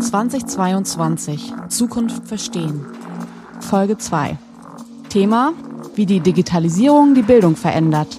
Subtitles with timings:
[0.00, 2.86] 2022 Zukunft verstehen.
[3.60, 4.38] Folge 2.
[5.10, 5.52] Thema,
[5.96, 8.18] wie die Digitalisierung die Bildung verändert.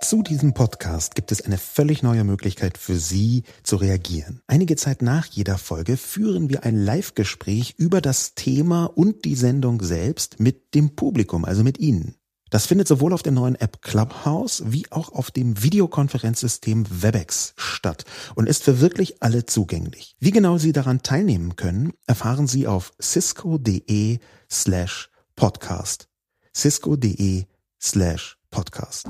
[0.00, 4.40] Zu diesem Podcast gibt es eine völlig neue Möglichkeit für Sie zu reagieren.
[4.46, 9.82] Einige Zeit nach jeder Folge führen wir ein Live-Gespräch über das Thema und die Sendung
[9.82, 12.14] selbst mit dem Publikum, also mit Ihnen.
[12.50, 18.04] Das findet sowohl auf der neuen App Clubhouse wie auch auf dem Videokonferenzsystem Webex statt
[18.36, 20.16] und ist für wirklich alle zugänglich.
[20.20, 26.08] Wie genau Sie daran teilnehmen können, erfahren Sie auf cisco.de slash podcast.
[26.54, 27.46] cisco.de
[27.80, 29.08] slash podcast.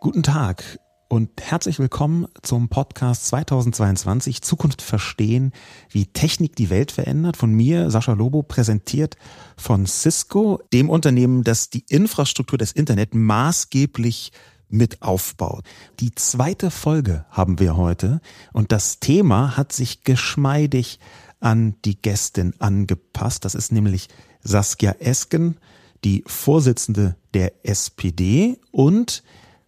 [0.00, 5.52] Guten Tag und herzlich willkommen zum Podcast 2022 Zukunft verstehen,
[5.90, 7.36] wie Technik die Welt verändert.
[7.36, 9.16] Von mir, Sascha Lobo, präsentiert
[9.56, 14.32] von Cisco, dem Unternehmen, das die Infrastruktur des Internet maßgeblich
[14.68, 15.64] mit aufbaut.
[16.00, 18.20] Die zweite Folge haben wir heute
[18.52, 20.98] und das Thema hat sich geschmeidig
[21.40, 23.44] an die Gästin angepasst.
[23.44, 24.08] Das ist nämlich
[24.42, 25.56] Saskia Esken,
[26.04, 29.22] die Vorsitzende der SPD und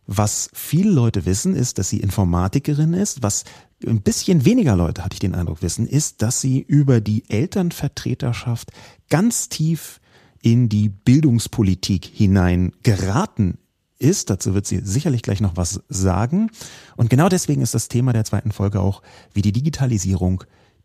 [0.08, 3.22] was viele Leute wissen, ist, dass sie Informatikerin ist.
[3.22, 3.44] Was
[3.86, 8.72] ein bisschen weniger Leute, hatte ich den Eindruck, wissen, ist, dass sie über die Elternvertreterschaft
[9.10, 10.00] ganz tief
[10.40, 13.58] in die Bildungspolitik hinein geraten
[13.98, 14.30] ist.
[14.30, 16.50] Dazu wird sie sicherlich gleich noch was sagen.
[16.96, 19.02] Und genau deswegen ist das Thema der zweiten Folge auch,
[19.34, 20.42] wie die Digitalisierung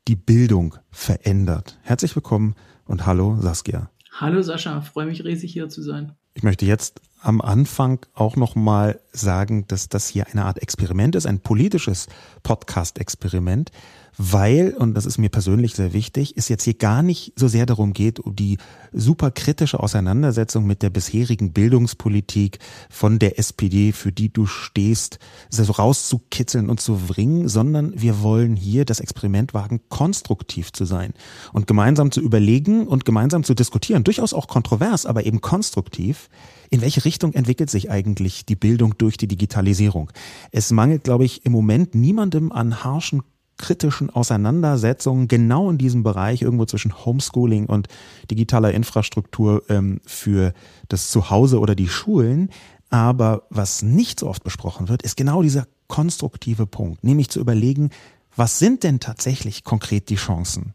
[0.09, 1.79] die Bildung verändert.
[1.83, 3.89] Herzlich willkommen und hallo Saskia.
[4.11, 6.11] Hallo Sascha, freue mich riesig hier zu sein.
[6.33, 11.15] Ich möchte jetzt am Anfang auch noch mal sagen, dass das hier eine Art Experiment
[11.15, 12.07] ist, ein politisches
[12.43, 13.71] Podcast-Experiment
[14.17, 17.65] weil, und das ist mir persönlich sehr wichtig, es jetzt hier gar nicht so sehr
[17.65, 18.57] darum geht, um die
[18.91, 25.19] super kritische Auseinandersetzung mit der bisherigen Bildungspolitik von der SPD, für die du stehst,
[25.49, 31.13] so rauszukitzeln und zu bringen, sondern wir wollen hier das Experiment wagen, konstruktiv zu sein
[31.51, 36.29] und gemeinsam zu überlegen und gemeinsam zu diskutieren, durchaus auch kontrovers, aber eben konstruktiv,
[36.69, 40.11] in welche Richtung entwickelt sich eigentlich die Bildung durch die Digitalisierung?
[40.51, 43.21] Es mangelt, glaube ich, im Moment niemandem an harschen
[43.63, 47.87] kritischen Auseinandersetzungen genau in diesem Bereich, irgendwo zwischen Homeschooling und
[48.29, 50.53] digitaler Infrastruktur ähm, für
[50.89, 52.49] das Zuhause oder die Schulen.
[52.89, 57.89] Aber was nicht so oft besprochen wird, ist genau dieser konstruktive Punkt, nämlich zu überlegen,
[58.35, 60.73] was sind denn tatsächlich konkret die Chancen?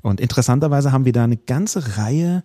[0.00, 2.42] Und interessanterweise haben wir da eine ganze Reihe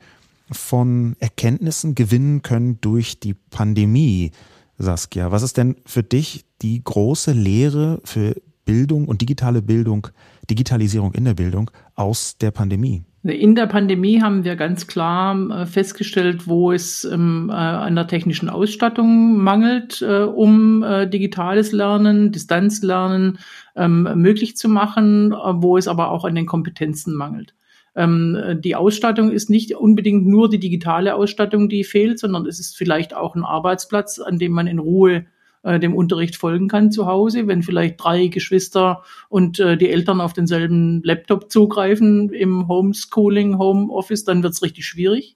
[0.51, 4.31] von Erkenntnissen gewinnen können durch die Pandemie.
[4.77, 10.07] Saskia, was ist denn für dich die große Lehre für Bildung und digitale Bildung,
[10.49, 13.03] Digitalisierung in der Bildung aus der Pandemie?
[13.23, 18.07] In der Pandemie haben wir ganz klar äh, festgestellt, wo es ähm, äh, an der
[18.07, 23.39] technischen Ausstattung mangelt, äh, um digitales Lernen, Distanzlernen
[23.75, 27.55] ähm, möglich zu machen, wo es aber auch an den Kompetenzen mangelt.
[27.95, 32.77] Ähm, die Ausstattung ist nicht unbedingt nur die digitale Ausstattung, die fehlt, sondern es ist
[32.77, 35.25] vielleicht auch ein Arbeitsplatz, an dem man in Ruhe
[35.65, 37.47] äh, dem Unterricht folgen kann zu Hause.
[37.47, 44.23] Wenn vielleicht drei Geschwister und äh, die Eltern auf denselben Laptop zugreifen im Homeschooling, Homeoffice,
[44.23, 45.35] dann wird es richtig schwierig.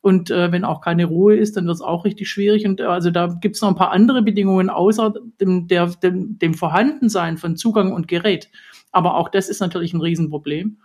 [0.00, 2.66] Und äh, wenn auch keine Ruhe ist, dann wird es auch richtig schwierig.
[2.66, 6.40] Und äh, also da gibt es noch ein paar andere Bedingungen außer dem, der, dem,
[6.40, 8.50] dem Vorhandensein von Zugang und Gerät.
[8.90, 10.78] Aber auch das ist natürlich ein Riesenproblem.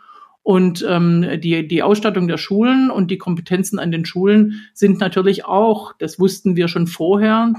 [0.43, 5.45] Und ähm, die, die Ausstattung der Schulen und die Kompetenzen an den Schulen sind natürlich
[5.45, 7.53] auch, das wussten wir schon vorher,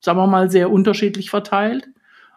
[0.00, 1.88] sagen wir mal, sehr unterschiedlich verteilt.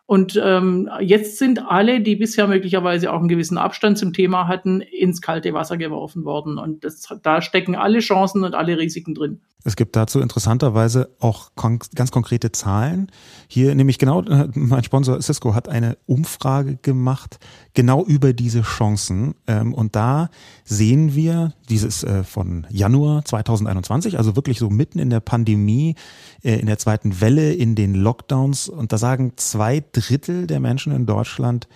[0.05, 4.81] Und ähm, jetzt sind alle, die bisher möglicherweise auch einen gewissen Abstand zum Thema hatten,
[4.81, 6.57] ins kalte Wasser geworfen worden.
[6.57, 9.41] Und das, da stecken alle Chancen und alle Risiken drin.
[9.65, 13.11] Es gibt dazu interessanterweise auch ganz konkrete Zahlen.
[13.49, 17.39] Hier nämlich genau, mein Sponsor Cisco hat eine Umfrage gemacht,
[17.73, 19.35] genau über diese Chancen.
[19.47, 20.29] Ähm, und da
[20.63, 25.95] sehen wir, dieses äh, von Januar 2021, also wirklich so mitten in der Pandemie,
[26.41, 28.69] äh, in der zweiten Welle, in den Lockdowns.
[28.69, 31.67] Und da sagen zwei Drittel der Menschen in Deutschland,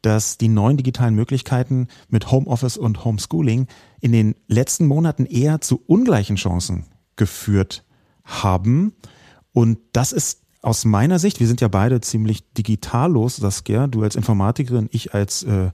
[0.00, 3.66] dass die neuen digitalen Möglichkeiten mit Homeoffice und Homeschooling
[4.00, 6.86] in den letzten Monaten eher zu ungleichen Chancen
[7.18, 7.84] geführt
[8.24, 8.94] haben.
[9.52, 14.16] Und das ist aus meiner Sicht, wir sind ja beide ziemlich digitallos, Saskia, du als
[14.16, 15.70] Informatikerin, ich als, äh,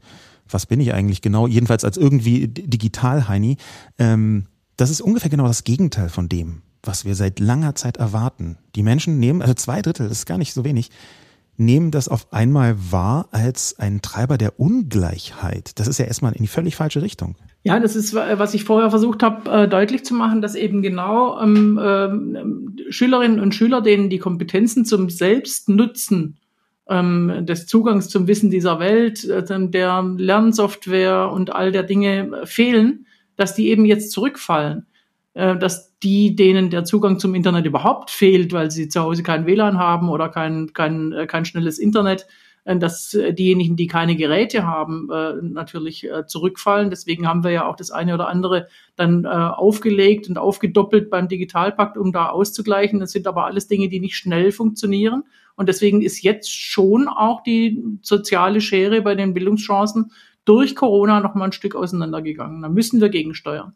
[0.48, 3.56] was bin ich eigentlich genau, jedenfalls als irgendwie Digital-Heini,
[3.98, 4.46] ähm,
[4.76, 8.58] das ist ungefähr genau das Gegenteil von dem, was wir seit langer Zeit erwarten.
[8.74, 10.90] Die Menschen nehmen, also zwei Drittel, das ist gar nicht so wenig,
[11.56, 15.78] nehmen das auf einmal wahr als ein Treiber der Ungleichheit.
[15.78, 17.36] Das ist ja erstmal in die völlig falsche Richtung.
[17.62, 21.40] Ja, das ist, was ich vorher versucht habe, äh, deutlich zu machen, dass eben genau
[21.40, 26.36] ähm, äh, Schülerinnen und Schüler, denen die Kompetenzen zum Selbstnutzen
[26.88, 33.06] ähm, des Zugangs zum Wissen dieser Welt, äh, der Lernsoftware und all der Dinge fehlen,
[33.36, 34.86] dass die eben jetzt zurückfallen.
[35.34, 39.46] Äh, dass die, denen der Zugang zum Internet überhaupt fehlt, weil sie zu Hause kein
[39.46, 42.26] WLAN haben oder kein, kein, äh, kein schnelles Internet,
[42.64, 45.08] äh, dass diejenigen, die keine Geräte haben,
[45.42, 46.90] natürlich zurückfallen.
[46.90, 51.98] Deswegen haben wir ja auch das eine oder andere dann aufgelegt und aufgedoppelt beim Digitalpakt,
[51.98, 53.00] um da auszugleichen.
[53.00, 55.24] Das sind aber alles Dinge, die nicht schnell funktionieren.
[55.56, 60.10] Und deswegen ist jetzt schon auch die soziale Schere bei den Bildungschancen
[60.44, 62.62] durch Corona noch mal ein Stück auseinandergegangen.
[62.62, 63.74] Da müssen wir gegensteuern.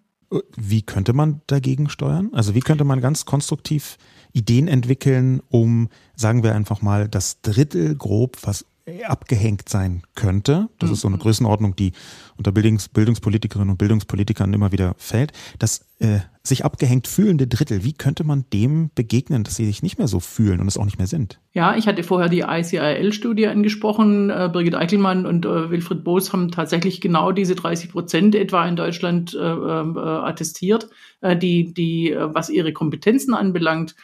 [0.56, 2.30] Wie könnte man dagegen steuern?
[2.32, 3.96] Also wie könnte man ganz konstruktiv
[4.32, 8.66] Ideen entwickeln, um, sagen wir einfach mal, das Drittel grob, was
[9.06, 10.68] abgehängt sein könnte.
[10.78, 10.94] Das mhm.
[10.94, 11.20] ist so eine mhm.
[11.20, 11.92] Größenordnung, die
[12.36, 15.32] unter Bildungs Bildungspolitikerinnen und Bildungspolitikern immer wieder fällt.
[15.58, 19.98] Das äh, sich abgehängt fühlende Drittel, wie könnte man dem begegnen, dass sie sich nicht
[19.98, 21.40] mehr so fühlen und es auch nicht mehr sind?
[21.52, 24.30] Ja, ich hatte vorher die ICIL-Studie angesprochen.
[24.30, 28.76] Äh, Birgit Eichelmann und äh, Wilfried Boos haben tatsächlich genau diese 30 Prozent etwa in
[28.76, 30.88] Deutschland äh, äh, attestiert,
[31.20, 33.96] die, die, was ihre Kompetenzen anbelangt,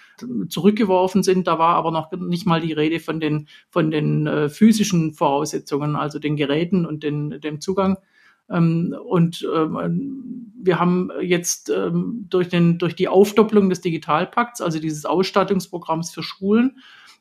[0.48, 1.46] zurückgeworfen sind.
[1.46, 6.18] Da war aber noch nicht mal die Rede von den, von den physischen Voraussetzungen, also
[6.18, 8.02] den Geräten und den, dem Zugang ähm,
[8.48, 15.06] und ähm, wir haben jetzt ähm, durch, den, durch die Aufdopplung des Digitalpakts, also dieses
[15.06, 16.76] Ausstattungsprogramms für Schulen,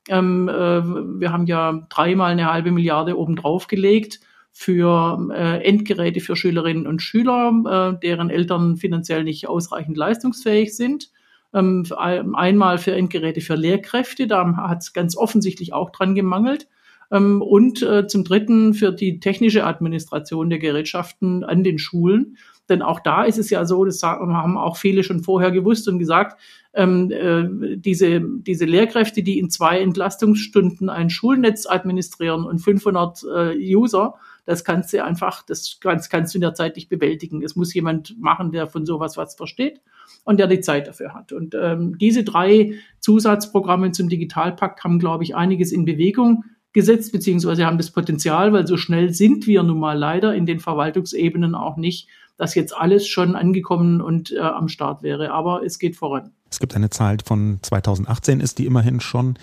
[0.10, 4.20] ähm, äh, wir haben ja dreimal eine halbe Milliarde obendrauf gelegt
[4.52, 11.10] für äh, Endgeräte für Schülerinnen und Schüler, äh, deren Eltern finanziell nicht ausreichend leistungsfähig sind.
[11.54, 16.68] Ähm, einmal für Endgeräte für Lehrkräfte, da hat es ganz offensichtlich auch dran gemangelt.
[17.14, 22.38] Ähm, und äh, zum Dritten für die technische Administration der Gerätschaften an den Schulen.
[22.70, 26.00] Denn auch da ist es ja so, das haben auch viele schon vorher gewusst und
[26.00, 26.40] gesagt,
[26.74, 33.76] ähm, äh, diese, diese Lehrkräfte, die in zwei Entlastungsstunden ein Schulnetz administrieren und 500 äh,
[33.76, 34.16] User,
[34.46, 37.44] das kannst du einfach, das kannst, kannst du in der Zeit nicht bewältigen.
[37.44, 39.82] Es muss jemand machen, der von sowas was versteht
[40.24, 41.32] und der die Zeit dafür hat.
[41.32, 47.66] Und ähm, diese drei Zusatzprogramme zum Digitalpakt haben, glaube ich, einiges in Bewegung gesetzt, beziehungsweise
[47.66, 51.78] haben das Potenzial, weil so schnell sind wir nun mal leider in den Verwaltungsebenen auch
[51.78, 55.32] nicht, dass jetzt alles schon angekommen und äh, am Start wäre.
[55.32, 56.32] Aber es geht voran.
[56.50, 59.36] Es gibt eine Zahl von 2018, ist die immerhin schon,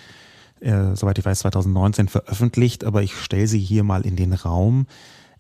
[0.61, 4.87] äh, soweit ich weiß, 2019 veröffentlicht, aber ich stelle sie hier mal in den Raum,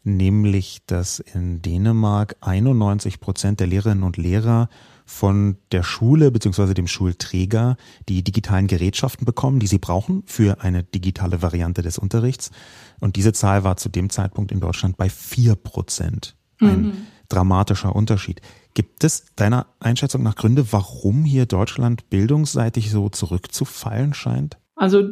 [0.02, 4.68] nämlich, dass in Dänemark 91 Prozent der Lehrerinnen und Lehrer
[5.04, 6.72] von der Schule bzw.
[6.72, 7.76] dem Schulträger
[8.08, 12.50] die digitalen Gerätschaften bekommen, die sie brauchen für eine digitale Variante des Unterrichts.
[13.00, 16.36] Und diese Zahl war zu dem Zeitpunkt in Deutschland bei vier Prozent.
[16.60, 16.92] Ein mhm.
[17.28, 18.40] dramatischer Unterschied.
[18.74, 24.59] Gibt es deiner Einschätzung nach Gründe, warum hier Deutschland bildungsseitig so zurückzufallen scheint?
[24.80, 25.06] Also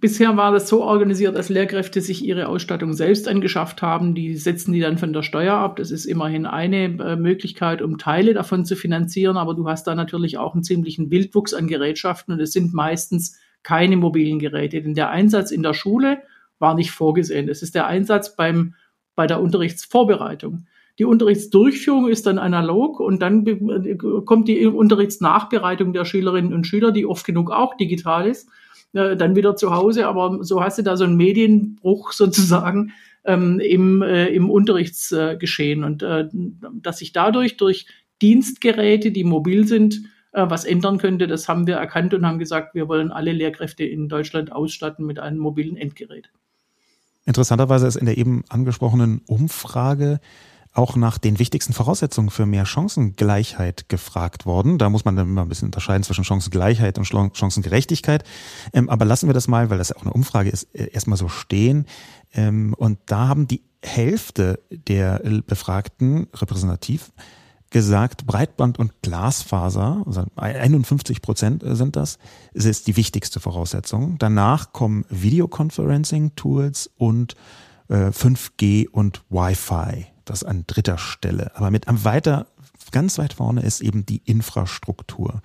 [0.00, 4.16] bisher war das so organisiert, dass Lehrkräfte sich ihre Ausstattung selbst angeschafft haben.
[4.16, 5.76] Die setzen die dann von der Steuer ab.
[5.76, 9.36] Das ist immerhin eine äh, Möglichkeit, um Teile davon zu finanzieren.
[9.36, 13.38] Aber du hast da natürlich auch einen ziemlichen Wildwuchs an Gerätschaften und es sind meistens
[13.62, 14.82] keine mobilen Geräte.
[14.82, 16.18] Denn der Einsatz in der Schule
[16.58, 17.48] war nicht vorgesehen.
[17.48, 18.74] Es ist der Einsatz beim,
[19.14, 20.66] bei der Unterrichtsvorbereitung.
[20.98, 23.44] Die Unterrichtsdurchführung ist dann analog und dann
[24.24, 28.48] kommt die Unterrichtsnachbereitung der Schülerinnen und Schüler, die oft genug auch digital ist
[28.92, 30.06] äh, dann wieder zu Hause.
[30.06, 32.92] Aber so hast du da so einen Medienbruch sozusagen
[33.24, 35.84] ähm, im, äh, im Unterrichtsgeschehen.
[35.84, 36.28] Und äh,
[36.82, 37.86] dass sich dadurch durch
[38.20, 40.02] Dienstgeräte, die mobil sind,
[40.32, 43.84] äh, was ändern könnte, das haben wir erkannt und haben gesagt, wir wollen alle Lehrkräfte
[43.84, 46.30] in Deutschland ausstatten mit einem mobilen Endgerät.
[47.24, 50.20] Interessanterweise ist in der eben angesprochenen Umfrage
[50.72, 54.78] auch nach den wichtigsten Voraussetzungen für mehr Chancengleichheit gefragt worden.
[54.78, 58.24] Da muss man dann immer ein bisschen unterscheiden zwischen Chancengleichheit und Chancengerechtigkeit.
[58.72, 61.28] Ähm, aber lassen wir das mal, weil das auch eine Umfrage ist, äh, erstmal so
[61.28, 61.86] stehen.
[62.32, 67.12] Ähm, und da haben die Hälfte der Befragten repräsentativ
[67.70, 72.18] gesagt, Breitband und Glasfaser, also 51 Prozent sind das,
[72.52, 74.16] ist die wichtigste Voraussetzung.
[74.18, 77.34] Danach kommen Videoconferencing-Tools und
[77.88, 81.52] äh, 5G und Wi-Fi das an dritter Stelle.
[81.54, 82.46] Aber mit am weiter,
[82.90, 85.42] ganz weit vorne ist eben die Infrastruktur.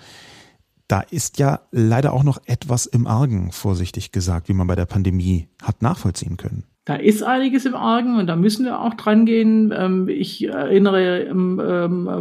[0.87, 4.85] Da ist ja leider auch noch etwas im Argen, vorsichtig gesagt, wie man bei der
[4.85, 6.63] Pandemie hat nachvollziehen können.
[6.87, 9.73] da ist einiges im Argen und da müssen wir auch dran gehen.
[9.77, 11.59] Ähm, ich erinnere ähm,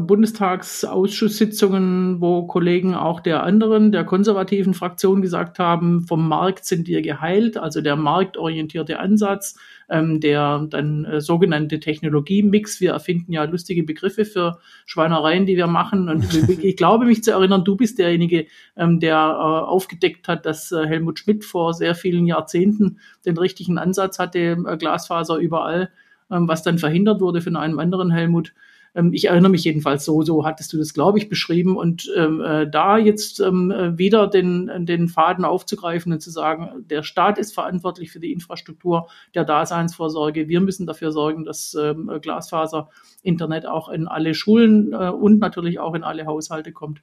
[0.01, 7.01] Bundestagsausschusssitzungen, wo Kollegen auch der anderen, der konservativen Fraktion gesagt haben, vom Markt sind wir
[7.01, 9.57] geheilt, also der marktorientierte Ansatz
[9.89, 12.81] ähm, der dann äh, sogenannte Technologie-Mix.
[12.81, 16.09] Wir erfinden ja lustige Begriffe für Schweinereien, die wir machen.
[16.09, 16.27] Und
[16.63, 20.87] ich glaube mich zu erinnern, du bist derjenige, ähm, der äh, aufgedeckt hat, dass äh,
[20.87, 25.91] Helmut Schmidt vor sehr vielen Jahrzehnten den richtigen Ansatz hatte, äh, Glasfaser überall,
[26.31, 28.53] ähm, was dann verhindert wurde von einem anderen Helmut.
[28.97, 31.77] Ähm, ich erinnere mich jedenfalls so, so hattest du das, glaube ich, beschrieben.
[31.77, 36.85] Und ähm, äh, da jetzt ähm, äh, wieder den, den Faden aufzugreifen und zu sagen,
[36.89, 40.49] der Staat ist verantwortlich für die Infrastruktur der Daseinsvorsorge.
[40.49, 42.89] Wir müssen dafür sorgen, dass ähm, Glasfaser
[43.23, 47.03] Internet auch in alle Schulen äh, und natürlich auch in alle Haushalte kommt.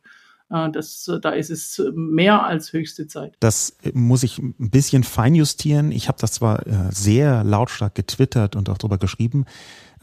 [0.50, 3.36] Äh, das, da ist es mehr als höchste Zeit.
[3.40, 5.92] Das muss ich ein bisschen feinjustieren.
[5.92, 9.46] Ich habe das zwar äh, sehr lautstark getwittert und auch darüber geschrieben,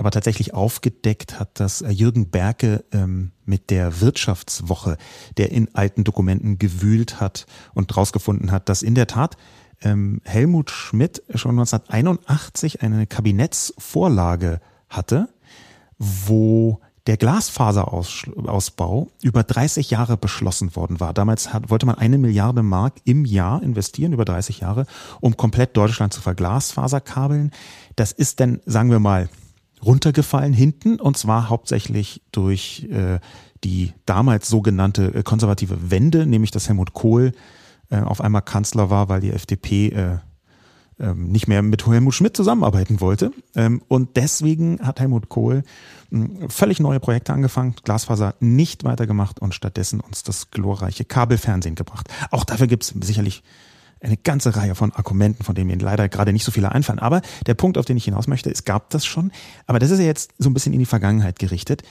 [0.01, 4.97] aber tatsächlich aufgedeckt hat das äh, Jürgen Berke ähm, mit der Wirtschaftswoche,
[5.37, 9.37] der in alten Dokumenten gewühlt hat und herausgefunden hat, dass in der Tat
[9.83, 15.29] ähm, Helmut Schmidt schon 1981 eine Kabinettsvorlage hatte,
[15.99, 21.13] wo der Glasfaserausbau über 30 Jahre beschlossen worden war.
[21.13, 24.87] Damals hat, wollte man eine Milliarde Mark im Jahr investieren, über 30 Jahre,
[25.21, 27.51] um komplett Deutschland zu verglasfaserkabeln.
[27.97, 29.29] Das ist dann, sagen wir mal,
[29.85, 33.19] runtergefallen hinten und zwar hauptsächlich durch äh,
[33.65, 37.33] die damals sogenannte äh, konservative Wende, nämlich dass Helmut Kohl
[37.91, 40.19] äh, auf einmal Kanzler war, weil die FDP äh,
[41.01, 43.33] ähm, nicht mehr mit Helmut Schmidt zusammenarbeiten wollte.
[43.57, 45.63] Ähm, und deswegen hat Helmut Kohl
[46.13, 46.19] äh,
[46.49, 52.09] völlig neue Projekte angefangen, Glasfaser nicht weitergemacht und stattdessen uns das glorreiche Kabelfernsehen gebracht.
[52.31, 53.43] Auch dafür gibt es sicherlich
[54.01, 56.99] eine ganze Reihe von Argumenten, von denen mir leider gerade nicht so viele einfallen.
[56.99, 59.31] Aber der Punkt, auf den ich hinaus möchte, es gab das schon,
[59.67, 61.83] aber das ist ja jetzt so ein bisschen in die Vergangenheit gerichtet.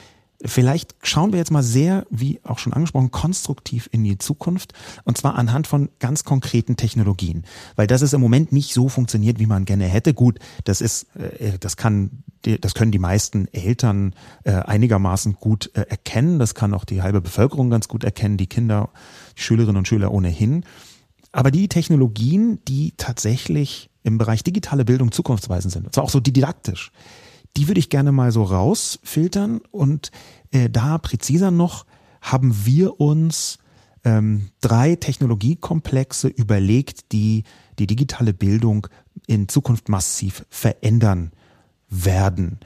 [0.42, 4.72] Vielleicht schauen wir jetzt mal sehr, wie auch schon angesprochen, konstruktiv in die Zukunft
[5.04, 7.44] und zwar anhand von ganz konkreten Technologien,
[7.76, 10.14] weil das ist im Moment nicht so funktioniert, wie man gerne hätte.
[10.14, 14.14] Gut, das ist, äh, das kann, das können die meisten Eltern
[14.44, 16.38] äh, einigermaßen gut äh, erkennen.
[16.38, 18.88] Das kann auch die halbe Bevölkerung ganz gut erkennen, die Kinder,
[19.36, 20.64] die Schülerinnen und Schüler ohnehin.
[21.32, 26.20] Aber die Technologien, die tatsächlich im Bereich digitale Bildung zukunftsweisend sind, und zwar auch so
[26.20, 26.90] didaktisch,
[27.56, 30.10] die würde ich gerne mal so rausfiltern und
[30.50, 31.86] äh, da präziser noch
[32.20, 33.58] haben wir uns
[34.04, 37.44] ähm, drei Technologiekomplexe überlegt, die
[37.78, 38.86] die digitale Bildung
[39.26, 41.32] in Zukunft massiv verändern
[41.88, 42.60] werden.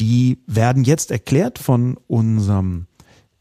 [0.00, 2.86] Die werden jetzt erklärt von unserem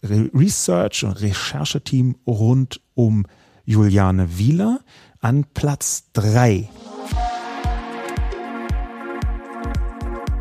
[0.04, 3.26] Research- und Rechercheteam rund um
[3.72, 4.82] Juliane Wieler
[5.22, 6.68] an Platz 3.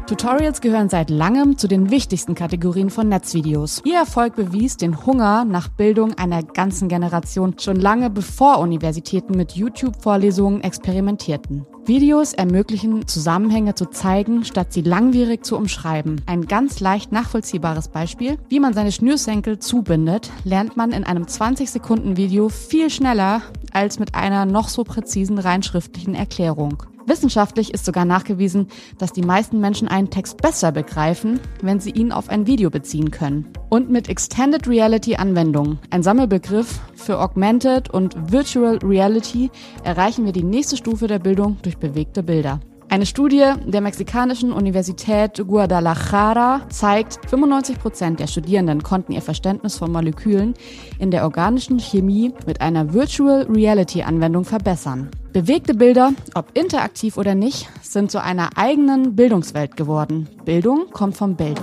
[0.09, 3.83] Tutorials gehören seit langem zu den wichtigsten Kategorien von Netzvideos.
[3.85, 9.53] Ihr Erfolg bewies den Hunger nach Bildung einer ganzen Generation schon lange bevor Universitäten mit
[9.53, 11.67] YouTube-Vorlesungen experimentierten.
[11.87, 16.21] Videos ermöglichen, Zusammenhänge zu zeigen, statt sie langwierig zu umschreiben.
[16.27, 22.49] Ein ganz leicht nachvollziehbares Beispiel, wie man seine Schnürsenkel zubindet, lernt man in einem 20-Sekunden-Video
[22.49, 26.83] viel schneller als mit einer noch so präzisen reinschriftlichen Erklärung.
[27.07, 32.13] Wissenschaftlich ist sogar nachgewiesen, dass die meisten Menschen einen Text besser begreifen, wenn sie ihn
[32.13, 33.49] auf ein Video beziehen können.
[33.69, 39.51] Und mit Extended Reality Anwendungen, ein Sammelbegriff für Augmented und Virtual Reality,
[39.83, 42.61] erreichen wir die nächste Stufe der Bildung durch bewegte Bilder.
[42.91, 49.93] Eine Studie der mexikanischen Universität Guadalajara zeigt, 95 Prozent der Studierenden konnten ihr Verständnis von
[49.93, 50.55] Molekülen
[50.99, 55.09] in der organischen Chemie mit einer Virtual Reality Anwendung verbessern.
[55.33, 60.29] Bewegte Bilder, ob interaktiv oder nicht, sind zu einer eigenen Bildungswelt geworden.
[60.45, 61.61] Bildung kommt vom Bild.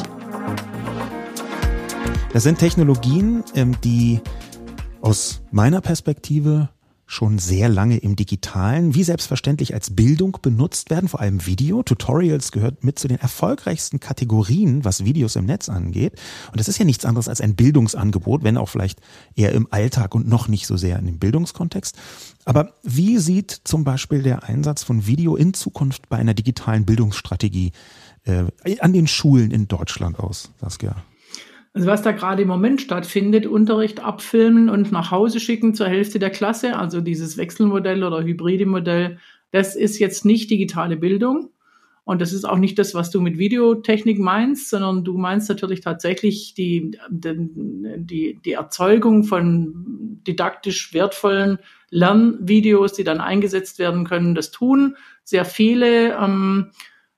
[2.31, 4.22] Das sind Technologien, ähm, die
[5.01, 6.69] aus meiner Perspektive
[7.07, 11.81] schon sehr lange im Digitalen, wie selbstverständlich als Bildung benutzt werden, vor allem Video.
[11.81, 16.19] Tutorials gehört mit zu den erfolgreichsten Kategorien, was Videos im Netz angeht.
[16.51, 18.99] Und das ist ja nichts anderes als ein Bildungsangebot, wenn auch vielleicht
[19.35, 21.95] eher im Alltag und noch nicht so sehr in dem Bildungskontext.
[22.43, 27.71] Aber wie sieht zum Beispiel der Einsatz von Video in Zukunft bei einer digitalen Bildungsstrategie
[28.25, 28.45] äh,
[28.79, 30.97] an den Schulen in Deutschland aus, Saskia?
[31.77, 36.17] Also was da gerade im Moment stattfindet, Unterricht abfilmen und nach Hause schicken zur Hälfte
[36.17, 39.19] der Klasse, also dieses Wechselmodell oder hybride Modell,
[39.51, 41.51] das ist jetzt nicht digitale Bildung.
[42.03, 45.81] Und das ist auch nicht das, was du mit Videotechnik meinst, sondern du meinst natürlich
[45.81, 51.60] tatsächlich die, die, die Erzeugung von didaktisch wertvollen
[51.91, 54.34] Lernvideos, die dann eingesetzt werden können.
[54.34, 56.17] Das tun sehr viele.
[56.17, 56.72] Ähm,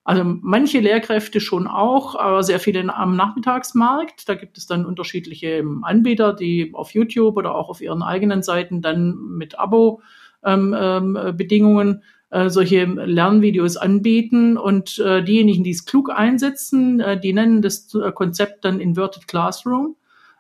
[0.10, 4.28] also manche Lehrkräfte schon auch, aber sehr viele am Nachmittagsmarkt.
[4.28, 8.82] Da gibt es dann unterschiedliche Anbieter, die auf YouTube oder auch auf ihren eigenen Seiten
[8.82, 12.02] dann mit Abo-Bedingungen ähm, ähm,
[12.32, 14.58] äh, solche Lernvideos anbieten.
[14.58, 19.28] Und äh, diejenigen, die es klug einsetzen, äh, die nennen das äh, Konzept dann Inverted
[19.28, 19.96] Classroom.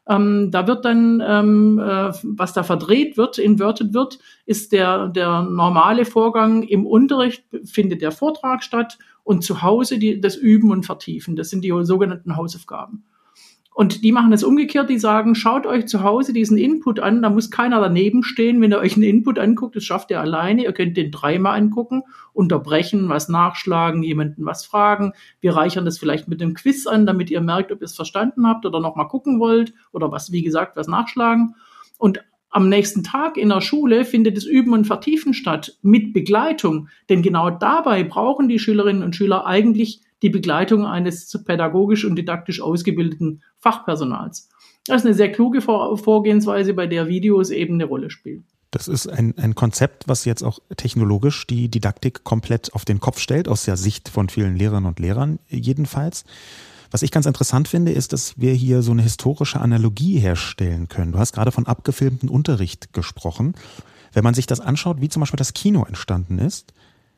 [0.10, 5.44] Ähm, da wird dann, ähm, äh, was da verdreht wird, inverted wird, ist der, der
[5.44, 8.98] normale Vorgang im Unterricht, findet der Vortrag statt
[9.30, 11.36] und zu Hause die, das Üben und Vertiefen.
[11.36, 13.04] Das sind die sogenannten Hausaufgaben.
[13.76, 17.30] Und die machen das umgekehrt, die sagen, schaut euch zu Hause diesen Input an, da
[17.30, 20.74] muss keiner daneben stehen, wenn ihr euch einen Input anguckt, das schafft ihr alleine, ihr
[20.74, 22.02] könnt den dreimal angucken,
[22.34, 25.14] unterbrechen, was nachschlagen, jemanden was fragen.
[25.42, 28.48] Wir reichern das vielleicht mit einem Quiz an, damit ihr merkt, ob ihr es verstanden
[28.48, 31.54] habt oder nochmal gucken wollt oder was, wie gesagt, was nachschlagen.
[32.00, 36.90] Und am nächsten Tag in der Schule findet das Üben und Vertiefen statt mit Begleitung.
[37.10, 42.62] Denn genau dabei brauchen die Schülerinnen und Schüler eigentlich die Begleitung eines pädagogisch und didaktisch
[42.62, 44.50] ausgebildeten Fachpersonals.
[44.86, 48.46] Das ist eine sehr kluge Vorgehensweise, bei der Videos eben eine Rolle spielen.
[48.72, 53.20] Das ist ein, ein Konzept, was jetzt auch technologisch die Didaktik komplett auf den Kopf
[53.20, 56.24] stellt, aus der Sicht von vielen Lehrerinnen und Lehrern jedenfalls.
[56.92, 61.12] Was ich ganz interessant finde, ist, dass wir hier so eine historische Analogie herstellen können.
[61.12, 63.54] Du hast gerade von abgefilmten Unterricht gesprochen.
[64.12, 66.74] Wenn man sich das anschaut, wie zum Beispiel das Kino entstanden ist,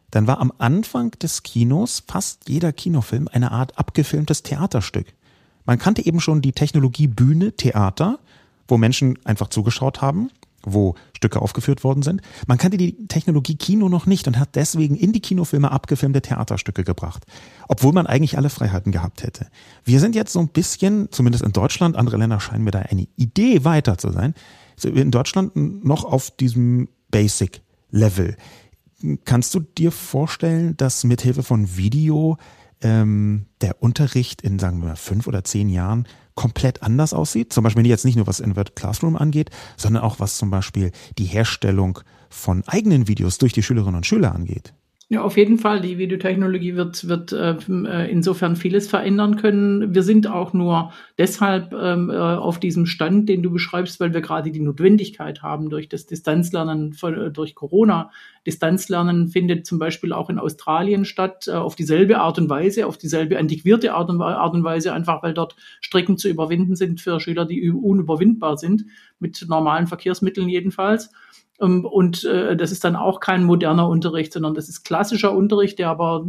[0.10, 5.08] dann war am Anfang des Kinos fast jeder Kinofilm eine Art abgefilmtes Theaterstück.
[5.66, 8.20] Man kannte eben schon die Technologie Bühne, Theater,
[8.68, 10.30] wo Menschen einfach zugeschaut haben
[10.63, 12.22] wo Stücke aufgeführt worden sind.
[12.48, 16.84] Man kannte die Technologie Kino noch nicht und hat deswegen in die Kinofilme abgefilmte Theaterstücke
[16.84, 17.25] gebracht,
[17.68, 19.48] obwohl man eigentlich alle Freiheiten gehabt hätte.
[19.84, 23.08] Wir sind jetzt so ein bisschen, zumindest in Deutschland, andere Länder scheinen mir da eine
[23.18, 24.34] Idee weiter zu sein,
[24.84, 28.36] in Deutschland noch auf diesem Basic Level.
[29.25, 32.38] Kannst du dir vorstellen, dass mithilfe von Video
[32.81, 37.53] ähm, der Unterricht in, sagen wir mal, fünf oder zehn Jahren komplett anders aussieht.
[37.53, 41.25] Zum Beispiel jetzt nicht nur was Inverted Classroom angeht, sondern auch was zum Beispiel die
[41.25, 44.73] Herstellung von eigenen Videos durch die Schülerinnen und Schüler angeht.
[45.12, 45.82] Ja, auf jeden Fall.
[45.82, 49.94] Die Videotechnologie wird, wird äh, äh, insofern vieles verändern können.
[49.94, 54.22] Wir sind auch nur deshalb ähm, äh, auf diesem Stand, den du beschreibst, weil wir
[54.22, 58.10] gerade die Notwendigkeit haben durch das Distanzlernen von, äh, durch Corona.
[58.48, 62.98] Distanzlernen findet zum Beispiel auch in Australien statt, äh, auf dieselbe Art und Weise, auf
[62.98, 67.20] dieselbe antiquierte Art und, Art und Weise, einfach weil dort Strecken zu überwinden sind für
[67.20, 68.85] Schüler, die unüberwindbar sind,
[69.20, 71.12] mit normalen Verkehrsmitteln jedenfalls.
[71.61, 75.79] Ähm, und äh, das ist dann auch kein moderner Unterricht, sondern das ist klassischer Unterricht,
[75.79, 76.25] der aber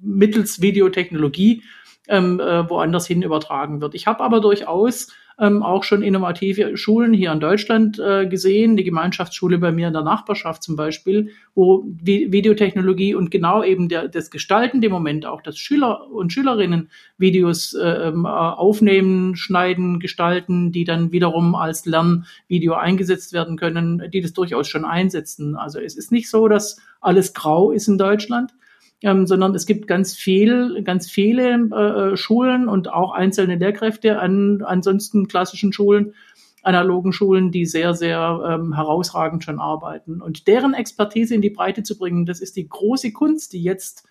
[0.00, 1.62] mittels Videotechnologie
[2.08, 3.94] ähm, äh, woanders hin übertragen wird.
[3.94, 5.08] Ich habe aber durchaus
[5.40, 9.94] ähm, auch schon innovative Schulen hier in Deutschland äh, gesehen, die Gemeinschaftsschule bei mir in
[9.94, 15.40] der Nachbarschaft zum Beispiel, wo Vi Videotechnologie und genau eben der, das gestaltende Moment auch,
[15.40, 22.74] dass Schüler und Schülerinnen Videos äh, ähm, aufnehmen, schneiden, gestalten, die dann wiederum als Lernvideo
[22.74, 25.56] eingesetzt werden können, die das durchaus schon einsetzen.
[25.56, 28.52] Also es ist nicht so, dass alles grau ist in Deutschland
[29.02, 34.62] ähm, sondern es gibt ganz viel, ganz viele äh, Schulen und auch einzelne Lehrkräfte an
[34.62, 36.14] ansonsten klassischen Schulen,
[36.62, 40.20] analogen Schulen, die sehr, sehr ähm, herausragend schon arbeiten.
[40.20, 44.06] Und deren Expertise in die Breite zu bringen, das ist die große Kunst, die jetzt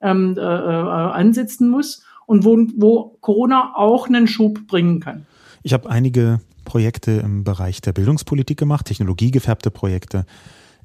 [0.00, 5.26] ähm, äh, äh, ansetzen muss und wo, wo Corona auch einen Schub bringen kann.
[5.62, 10.26] Ich habe einige Projekte im Bereich der Bildungspolitik gemacht, technologiegefärbte Projekte.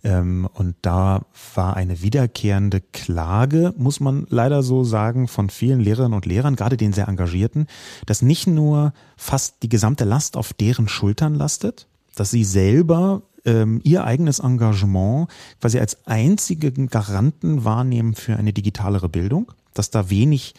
[0.07, 6.13] Ähm, und da war eine wiederkehrende Klage, muss man leider so sagen, von vielen Lehrerinnen
[6.13, 7.67] und Lehrern, gerade den sehr engagierten,
[8.05, 13.81] dass nicht nur fast die gesamte Last auf deren Schultern lastet, dass sie selber ähm,
[13.83, 15.27] ihr eigenes Engagement
[15.59, 20.53] quasi als einzigen Garanten wahrnehmen für eine digitalere Bildung, dass da wenig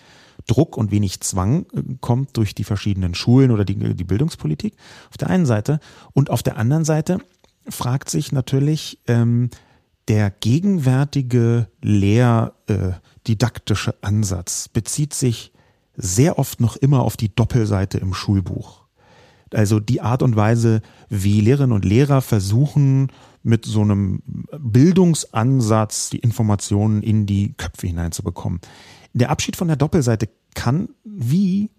[0.46, 4.74] Druck und wenig Zwang äh, kommt durch die verschiedenen Schulen oder die, die Bildungspolitik
[5.08, 5.80] auf der einen Seite
[6.12, 7.18] und auf der anderen Seite
[7.70, 9.50] fragt sich natürlich ähm,
[10.08, 15.52] der gegenwärtige lehrdidaktische äh, Ansatz bezieht sich
[15.94, 18.84] sehr oft noch immer auf die Doppelseite im Schulbuch.
[19.52, 23.10] Also die Art und Weise, wie Lehrerinnen und Lehrer versuchen,
[23.42, 24.22] mit so einem
[24.58, 28.60] Bildungsansatz die Informationen in die Köpfe hineinzubekommen.
[29.14, 31.70] Der Abschied von der Doppelseite kann wie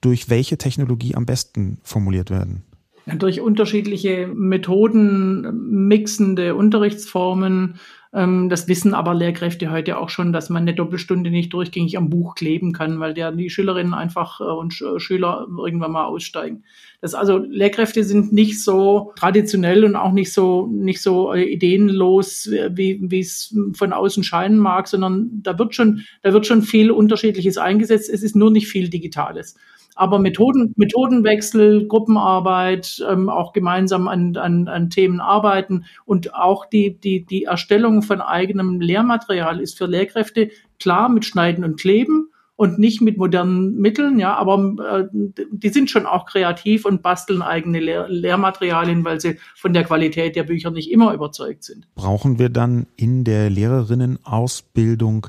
[0.00, 2.62] durch welche Technologie am besten formuliert werden?
[3.06, 7.78] Durch unterschiedliche Methoden, mixende Unterrichtsformen,
[8.16, 12.08] ähm, das wissen aber Lehrkräfte heute auch schon, dass man eine Doppelstunde nicht durchgängig am
[12.08, 16.64] Buch kleben kann, weil der die Schülerinnen einfach äh, und Schüler irgendwann mal aussteigen.
[17.02, 22.48] Das also Lehrkräfte sind nicht so traditionell und auch nicht so nicht so äh, ideenlos,
[22.70, 26.90] wie wie es von außen scheinen mag, sondern da wird schon da wird schon viel
[26.90, 28.08] Unterschiedliches eingesetzt.
[28.08, 29.56] Es ist nur nicht viel Digitales.
[29.96, 36.98] Aber Methoden, Methodenwechsel, Gruppenarbeit, ähm, auch gemeinsam an, an, an Themen arbeiten und auch die,
[36.98, 42.78] die, die Erstellung von eigenem Lehrmaterial ist für Lehrkräfte klar mit Schneiden und Kleben und
[42.78, 47.80] nicht mit modernen Mitteln, ja, aber äh, die sind schon auch kreativ und basteln eigene
[47.80, 51.86] Lehr Lehrmaterialien, weil sie von der Qualität der Bücher nicht immer überzeugt sind.
[51.94, 55.28] Brauchen wir dann in der Lehrerinnenausbildung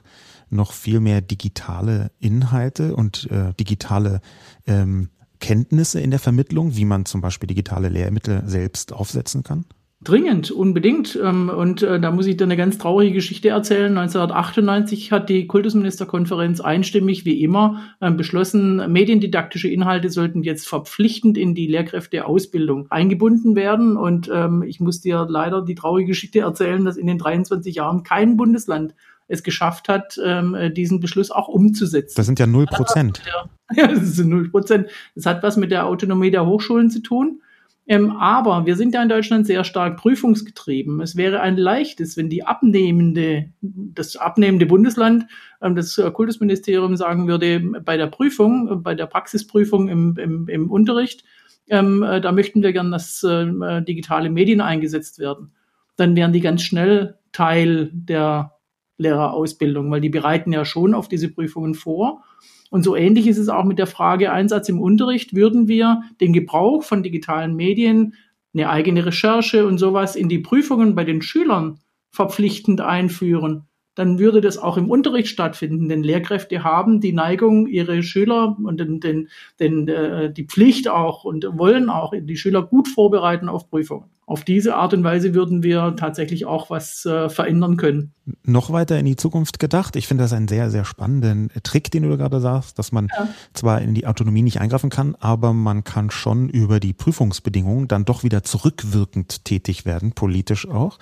[0.50, 4.22] noch viel mehr digitale Inhalte und äh, digitale
[4.66, 9.66] ähm, Kenntnisse in der Vermittlung, wie man zum Beispiel digitale Lehrmittel selbst aufsetzen kann?
[10.04, 11.20] Dringend, unbedingt.
[11.22, 13.98] Ähm, und äh, da muss ich dir eine ganz traurige Geschichte erzählen.
[13.98, 21.56] 1998 hat die Kultusministerkonferenz einstimmig, wie immer, ähm, beschlossen, mediendidaktische Inhalte sollten jetzt verpflichtend in
[21.56, 23.98] die Lehrkräfteausbildung eingebunden werden.
[23.98, 28.04] Und ähm, ich muss dir leider die traurige Geschichte erzählen, dass in den 23 Jahren
[28.04, 28.94] kein Bundesland
[29.28, 32.16] es geschafft hat, ähm, diesen Beschluss auch umzusetzen.
[32.16, 33.22] Das sind ja null Prozent.
[33.76, 34.88] Ja, das sind null Prozent.
[35.14, 37.42] Das hat was mit der Autonomie der Hochschulen zu tun.
[37.86, 41.02] Ähm, aber wir sind ja in Deutschland sehr stark prüfungsgetrieben.
[41.02, 45.26] Es wäre ein leichtes, wenn die abnehmende, das abnehmende Bundesland,
[45.62, 51.24] ähm, das Kultusministerium sagen würde, bei der Prüfung, bei der Praxisprüfung im, im, im Unterricht,
[51.70, 55.52] ähm, äh, da möchten wir gern, dass äh, digitale Medien eingesetzt werden.
[55.96, 58.54] Dann wären die ganz schnell Teil der
[58.98, 62.24] Lehrerausbildung, weil die bereiten ja schon auf diese Prüfungen vor.
[62.70, 65.36] Und so ähnlich ist es auch mit der Frage Einsatz im Unterricht.
[65.36, 68.16] Würden wir den Gebrauch von digitalen Medien,
[68.54, 71.80] eine eigene Recherche und sowas in die Prüfungen bei den Schülern
[72.10, 73.67] verpflichtend einführen,
[73.98, 75.90] dann würde das auch im Unterricht stattfinden.
[75.90, 79.28] Denn Lehrkräfte haben die Neigung, ihre Schüler und den, den,
[79.60, 84.06] den, äh, die Pflicht auch und wollen auch die Schüler gut vorbereiten auf Prüfungen.
[84.28, 88.12] Auf diese Art und Weise würden wir tatsächlich auch was äh, verändern können.
[88.44, 89.96] Noch weiter in die Zukunft gedacht.
[89.96, 93.30] Ich finde das einen sehr, sehr spannenden Trick, den du gerade sagst, dass man ja.
[93.54, 98.06] zwar in die Autonomie nicht eingreifen kann, aber man kann schon über die Prüfungsbedingungen dann
[98.06, 101.00] doch wieder zurückwirkend tätig werden, politisch auch.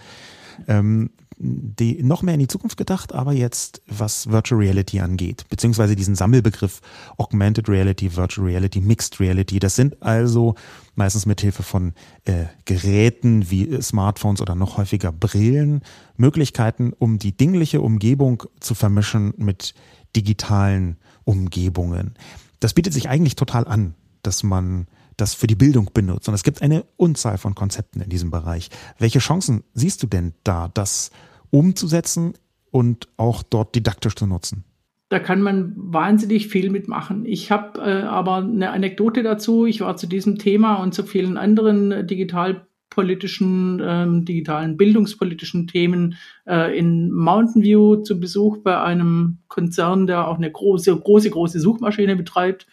[0.67, 5.95] Ähm, die noch mehr in die Zukunft gedacht, aber jetzt was Virtual Reality angeht, beziehungsweise
[5.95, 6.81] diesen Sammelbegriff
[7.17, 9.59] Augmented Reality, Virtual Reality, Mixed Reality.
[9.59, 10.55] Das sind also
[10.95, 15.81] meistens mit Hilfe von äh, Geräten wie Smartphones oder noch häufiger Brillen
[16.15, 19.73] Möglichkeiten, um die dingliche Umgebung zu vermischen mit
[20.15, 22.13] digitalen Umgebungen.
[22.61, 24.87] Das bietet sich eigentlich total an, dass man
[25.17, 26.27] das für die Bildung benutzt.
[26.27, 28.69] Und es gibt eine Unzahl von Konzepten in diesem Bereich.
[28.99, 31.11] Welche Chancen siehst du denn da, das
[31.51, 32.33] umzusetzen
[32.71, 34.65] und auch dort didaktisch zu nutzen?
[35.09, 37.25] Da kann man wahnsinnig viel mitmachen.
[37.25, 39.65] Ich habe äh, aber eine Anekdote dazu.
[39.65, 46.15] Ich war zu diesem Thema und zu vielen anderen digitalpolitischen, ähm, digitalen bildungspolitischen Themen
[46.47, 51.59] äh, in Mountain View zu Besuch bei einem Konzern, der auch eine große, große, große
[51.59, 52.65] Suchmaschine betreibt.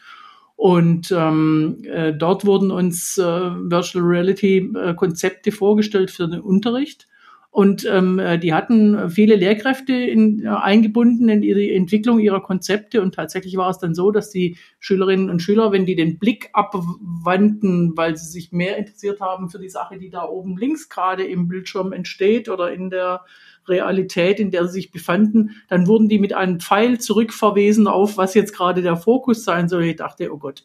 [0.62, 7.08] Und ähm, äh, dort wurden uns äh, Virtual Reality äh, Konzepte vorgestellt für den Unterricht.
[7.52, 13.02] Und ähm, äh, die hatten viele Lehrkräfte in, äh, eingebunden in ihre Entwicklung ihrer Konzepte.
[13.02, 16.48] Und tatsächlich war es dann so, dass die Schülerinnen und Schüler, wenn die den Blick
[16.54, 21.24] abwandten, weil sie sich mehr interessiert haben für die Sache, die da oben links gerade
[21.24, 23.26] im Bildschirm entsteht oder in der
[23.68, 28.32] Realität, in der sie sich befanden, dann wurden die mit einem Pfeil zurückverwiesen auf, was
[28.32, 29.84] jetzt gerade der Fokus sein soll.
[29.84, 30.64] Ich dachte, oh Gott.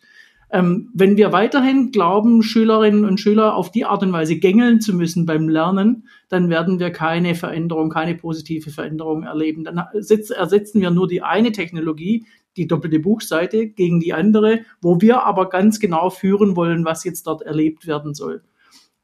[0.50, 4.94] Ähm, wenn wir weiterhin glauben, Schülerinnen und Schüler auf die Art und Weise gängeln zu
[4.94, 9.66] müssen beim Lernen, dann werden wir keine Veränderung, keine positive Veränderung erleben.
[9.66, 15.24] Dann ersetzen wir nur die eine Technologie, die doppelte Buchseite, gegen die andere, wo wir
[15.24, 18.42] aber ganz genau führen wollen, was jetzt dort erlebt werden soll.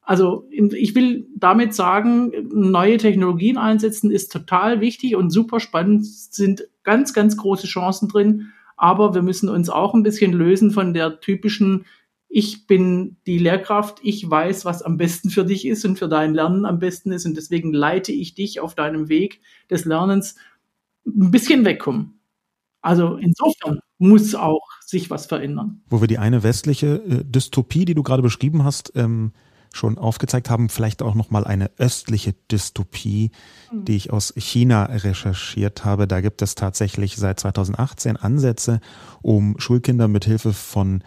[0.06, 6.68] Also ich will damit sagen, neue Technologien einsetzen ist total wichtig und super spannend, sind
[6.84, 8.52] ganz, ganz große Chancen drin.
[8.78, 11.86] Aber wir müssen uns auch ein bisschen lösen von der typischen,
[12.28, 16.34] ich bin die Lehrkraft, ich weiß, was am besten für dich ist und für dein
[16.34, 20.36] Lernen am besten ist und deswegen leite ich dich auf deinem Weg des Lernens
[21.06, 22.20] ein bisschen wegkommen.
[22.82, 25.82] Also insofern muss auch sich was verändern.
[25.90, 29.32] Wo wir die eine westliche äh, Dystopie, die du gerade beschrieben hast, ähm,
[29.74, 33.32] schon aufgezeigt haben, vielleicht auch nochmal eine östliche Dystopie,
[33.72, 33.86] mhm.
[33.86, 36.08] die ich aus China recherchiert habe.
[36.08, 38.80] Da gibt es tatsächlich seit 2018 Ansätze,
[39.22, 41.04] um Schulkinder mit Hilfe von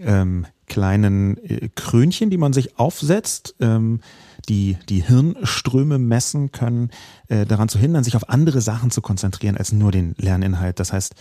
[0.00, 4.00] ähm, kleinen äh, Krönchen, die man sich aufsetzt, ähm,
[4.48, 6.90] die die Hirnströme messen können,
[7.28, 10.80] äh, daran zu hindern, sich auf andere Sachen zu konzentrieren als nur den Lerninhalt.
[10.80, 11.14] Das heißt,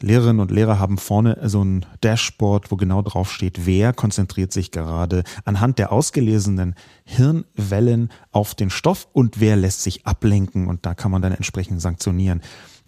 [0.00, 4.70] Lehrerinnen und Lehrer haben vorne so ein Dashboard, wo genau drauf steht, wer konzentriert sich
[4.70, 10.94] gerade anhand der ausgelesenen Hirnwellen auf den Stoff und wer lässt sich ablenken und da
[10.94, 12.42] kann man dann entsprechend sanktionieren.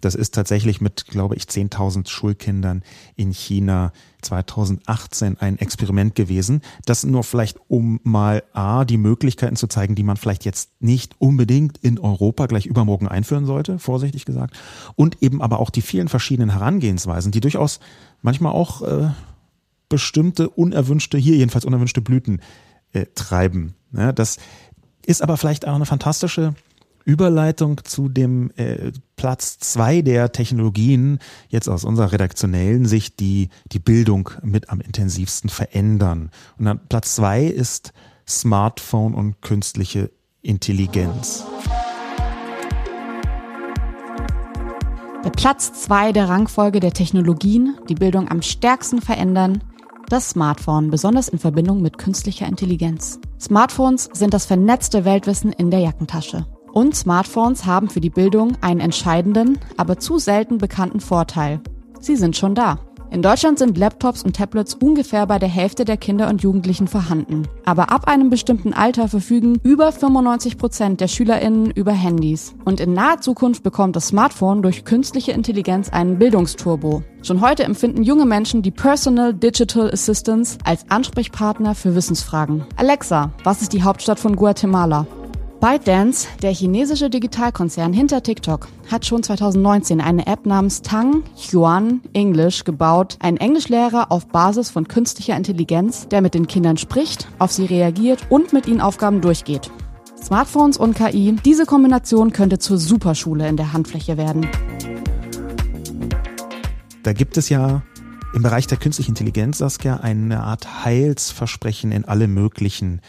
[0.05, 2.83] Das ist tatsächlich mit, glaube ich, 10.000 Schulkindern
[3.15, 3.91] in China
[4.21, 6.61] 2018 ein Experiment gewesen.
[6.85, 11.15] Das nur vielleicht, um mal A, die Möglichkeiten zu zeigen, die man vielleicht jetzt nicht
[11.17, 14.55] unbedingt in Europa gleich übermorgen einführen sollte, vorsichtig gesagt.
[14.93, 17.79] Und eben aber auch die vielen verschiedenen Herangehensweisen, die durchaus
[18.21, 19.09] manchmal auch äh,
[19.89, 22.41] bestimmte unerwünschte, hier jedenfalls unerwünschte Blüten
[22.93, 23.73] äh, treiben.
[23.91, 24.37] Ja, das
[25.03, 26.53] ist aber vielleicht auch eine fantastische
[27.05, 33.79] Überleitung zu dem äh, Platz zwei der Technologien, jetzt aus unserer redaktionellen Sicht, die die
[33.79, 36.31] Bildung mit am intensivsten verändern.
[36.57, 37.93] Und dann Platz zwei ist
[38.27, 41.45] Smartphone und künstliche Intelligenz.
[45.23, 49.63] Der Platz zwei der Rangfolge der Technologien, die Bildung am stärksten verändern,
[50.09, 53.19] das Smartphone, besonders in Verbindung mit künstlicher Intelligenz.
[53.39, 56.45] Smartphones sind das vernetzte Weltwissen in der Jackentasche.
[56.75, 61.61] Und Smartphones haben für die Bildung einen entscheidenden, aber zu selten bekannten Vorteil.
[62.01, 62.79] Sie sind schon da.
[63.11, 67.47] In Deutschland sind Laptops und Tablets ungefähr bei der Hälfte der Kinder und Jugendlichen vorhanden.
[67.63, 72.53] Aber ab einem bestimmten Alter verfügen über 95 Prozent der SchülerInnen über Handys.
[72.65, 77.03] Und in naher Zukunft bekommt das Smartphone durch künstliche Intelligenz einen Bildungsturbo.
[77.21, 82.65] Schon heute empfinden junge Menschen die Personal Digital Assistance als Ansprechpartner für Wissensfragen.
[82.75, 85.07] Alexa, was ist die Hauptstadt von Guatemala?
[85.59, 92.65] ByteDance, der chinesische Digitalkonzern hinter TikTok, hat schon 2019 eine App namens Tang Yuan English
[92.65, 97.65] gebaut, ein Englischlehrer auf Basis von künstlicher Intelligenz, der mit den Kindern spricht, auf sie
[97.65, 99.71] reagiert und mit ihnen Aufgaben durchgeht.
[100.21, 104.47] Smartphones und KI, diese Kombination könnte zur Superschule in der Handfläche werden.
[107.03, 107.81] Da gibt es ja
[108.33, 112.99] im Bereich der künstlichen Intelligenz, Saskia, eine Art Heilsversprechen in alle möglichen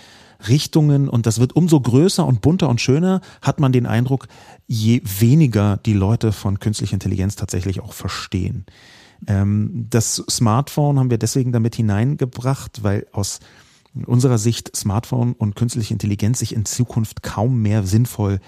[0.49, 4.29] Richtungen und das wird umso größer und bunter und schöner, hat man den Eindruck,
[4.67, 8.67] je weniger die Leute von künstlicher Intelligenz tatsächlich auch verstehen.
[9.27, 13.41] Ähm, das Smartphone haben wir deswegen damit hineingebracht, weil aus
[14.05, 18.41] unserer Sicht Smartphone und künstliche Intelligenz sich in Zukunft kaum mehr sinnvoll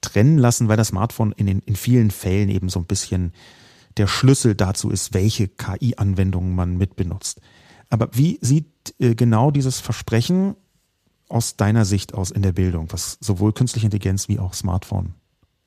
[0.00, 3.32] trennen lassen, weil das Smartphone in, den, in vielen Fällen eben so ein bisschen
[3.96, 7.40] der Schlüssel dazu ist, welche KI-Anwendungen man mitbenutzt.
[7.88, 10.54] Aber wie sieht äh, genau dieses Versprechen
[11.28, 15.14] aus deiner Sicht aus in der Bildung, was sowohl künstliche Intelligenz wie auch Smartphone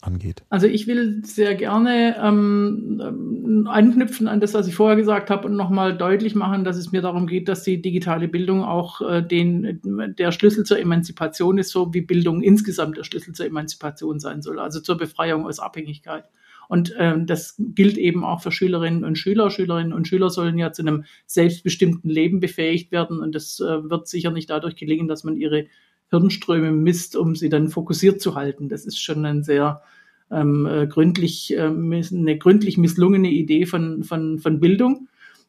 [0.01, 0.43] angeht?
[0.49, 5.47] Also ich will sehr gerne ähm, ähm, anknüpfen an das, was ich vorher gesagt habe
[5.47, 9.21] und nochmal deutlich machen, dass es mir darum geht, dass die digitale Bildung auch äh,
[9.21, 9.81] den,
[10.17, 14.59] der Schlüssel zur Emanzipation ist, so wie Bildung insgesamt der Schlüssel zur Emanzipation sein soll,
[14.59, 16.23] also zur Befreiung aus Abhängigkeit.
[16.69, 19.49] Und ähm, das gilt eben auch für Schülerinnen und Schüler.
[19.49, 23.19] Schülerinnen und Schüler sollen ja zu einem selbstbestimmten Leben befähigt werden.
[23.19, 25.65] Und das äh, wird sicher nicht dadurch gelingen, dass man ihre
[26.11, 28.69] Hirnströme misst, um sie dann fokussiert zu halten.
[28.69, 29.81] Das ist schon ein sehr
[30.29, 35.07] ähm, äh, gründlich, äh, eine gründlich misslungene Idee von, von, von Bildung.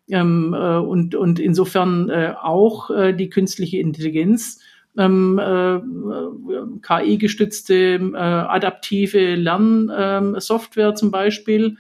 [0.09, 4.61] Ähm, äh, und, und insofern äh, auch äh, die künstliche Intelligenz
[4.99, 5.81] ähm, äh,
[6.83, 7.75] KI-gestützte
[8.13, 11.77] äh, adaptive Lernsoftware zum Beispiel,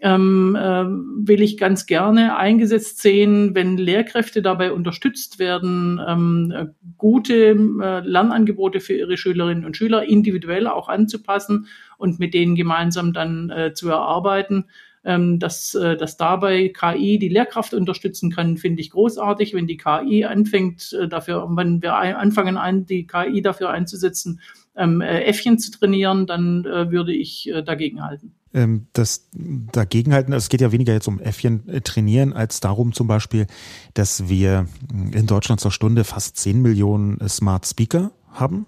[0.00, 0.84] ähm, äh,
[1.28, 8.80] will ich ganz gerne eingesetzt sehen, wenn Lehrkräfte dabei unterstützt werden, ähm, gute äh, Lernangebote
[8.80, 11.66] für ihre Schülerinnen und Schüler individuell auch anzupassen
[11.98, 14.64] und mit denen gemeinsam dann äh, zu erarbeiten
[15.04, 19.54] ähm, dass, äh, dass dabei KI die Lehrkraft unterstützen kann, finde ich großartig.
[19.54, 24.40] Wenn die KI anfängt äh, dafür, wenn wir anfangen, ein, die KI dafür einzusetzen,
[24.76, 28.34] ähm, äh, Äffchen zu trainieren, dann äh, würde ich äh, dagegen halten.
[28.54, 33.06] Ähm, das dagegenhalten, es geht ja weniger jetzt um Äffchen äh, trainieren, als darum zum
[33.06, 33.46] Beispiel,
[33.94, 34.66] dass wir
[35.12, 38.66] in Deutschland zur Stunde fast 10 Millionen Smart Speaker haben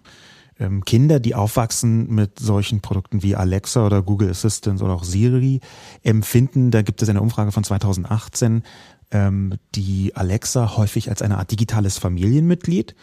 [0.58, 5.60] ähm, Kinder, die aufwachsen mit solchen Produkten wie Alexa oder Google Assistant oder auch Siri,
[6.02, 8.62] empfinden, da gibt es eine Umfrage von 2018,
[9.10, 12.94] ähm, die Alexa häufig als eine Art digitales Familienmitglied.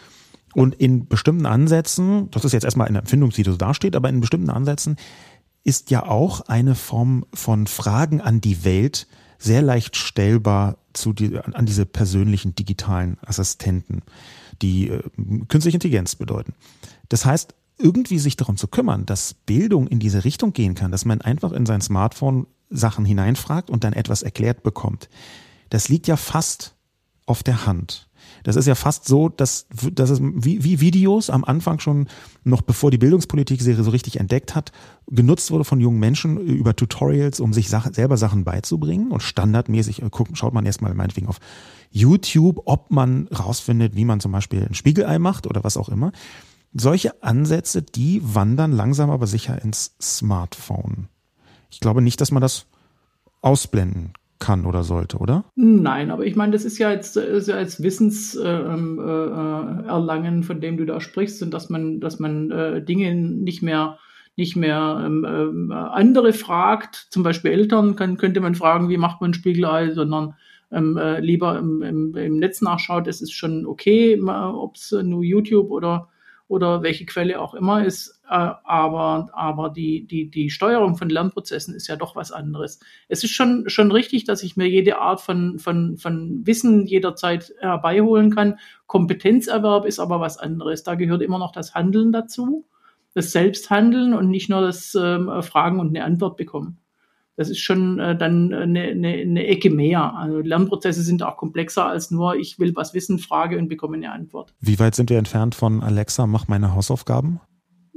[0.54, 4.20] Und in bestimmten Ansätzen, das ist jetzt erstmal eine Empfindung, die so dasteht, aber in
[4.20, 4.96] bestimmten Ansätzen
[5.64, 9.06] ist ja auch eine Form von Fragen an die Welt
[9.38, 14.02] sehr leicht stellbar zu die, an diese persönlichen digitalen Assistenten,
[14.60, 15.02] die äh,
[15.48, 16.54] künstliche Intelligenz bedeuten.
[17.12, 21.04] Das heißt, irgendwie sich darum zu kümmern, dass Bildung in diese Richtung gehen kann, dass
[21.04, 25.10] man einfach in sein Smartphone Sachen hineinfragt und dann etwas erklärt bekommt.
[25.68, 26.74] Das liegt ja fast
[27.26, 28.08] auf der Hand.
[28.44, 32.08] Das ist ja fast so, dass, dass es wie, wie Videos am Anfang schon,
[32.44, 34.72] noch bevor die Bildungspolitik sie so richtig entdeckt hat,
[35.06, 39.10] genutzt wurde von jungen Menschen über Tutorials, um sich Sache, selber Sachen beizubringen.
[39.10, 41.40] Und standardmäßig äh, guckt, schaut man erstmal meinetwegen auf
[41.90, 46.12] YouTube, ob man rausfindet, wie man zum Beispiel ein Spiegelei macht oder was auch immer.
[46.74, 51.08] Solche Ansätze, die wandern langsam aber sicher ins Smartphone.
[51.70, 52.66] Ich glaube nicht, dass man das
[53.42, 55.44] ausblenden kann oder sollte, oder?
[55.54, 58.98] Nein, aber ich meine, das ist ja jetzt, ist ja jetzt Wissenserlangen,
[60.36, 63.62] äh, äh, von dem du da sprichst, und dass man, dass man äh, Dinge nicht
[63.62, 63.98] mehr
[64.34, 69.20] nicht mehr ähm, äh, andere fragt, zum Beispiel Eltern, kann, könnte man fragen, wie macht
[69.20, 70.34] man Spiegelei, sondern
[70.70, 75.22] ähm, äh, lieber im, im, im Netz nachschaut, es ist schon okay, ob es nur
[75.22, 76.08] YouTube oder
[76.52, 81.74] oder welche Quelle auch immer ist, äh, aber, aber die, die, die Steuerung von Lernprozessen
[81.74, 82.78] ist ja doch was anderes.
[83.08, 87.54] Es ist schon, schon richtig, dass ich mir jede Art von, von, von Wissen jederzeit
[87.60, 88.58] herbeiholen kann.
[88.86, 90.82] Kompetenzerwerb ist aber was anderes.
[90.82, 92.66] Da gehört immer noch das Handeln dazu,
[93.14, 96.81] das Selbsthandeln und nicht nur das ähm, Fragen und eine Antwort bekommen
[97.36, 100.14] das ist schon äh, dann eine, eine, eine Ecke mehr.
[100.16, 104.12] Also Lernprozesse sind auch komplexer als nur, ich will was wissen, frage und bekomme eine
[104.12, 104.54] Antwort.
[104.60, 107.40] Wie weit sind wir entfernt von Alexa, mach meine Hausaufgaben?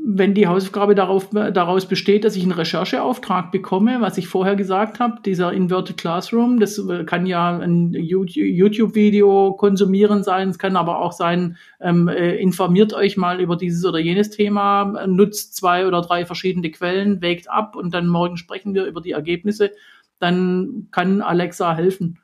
[0.07, 4.99] Wenn die Hausaufgabe darauf, daraus besteht, dass ich einen Rechercheauftrag bekomme, was ich vorher gesagt
[4.99, 10.99] habe, dieser Inverted Classroom, das äh, kann ja ein YouTube-Video konsumieren sein, es kann aber
[10.99, 16.01] auch sein, ähm, äh, informiert euch mal über dieses oder jenes Thema, nutzt zwei oder
[16.01, 19.71] drei verschiedene Quellen, wägt ab und dann morgen sprechen wir über die Ergebnisse,
[20.19, 22.19] dann kann Alexa helfen.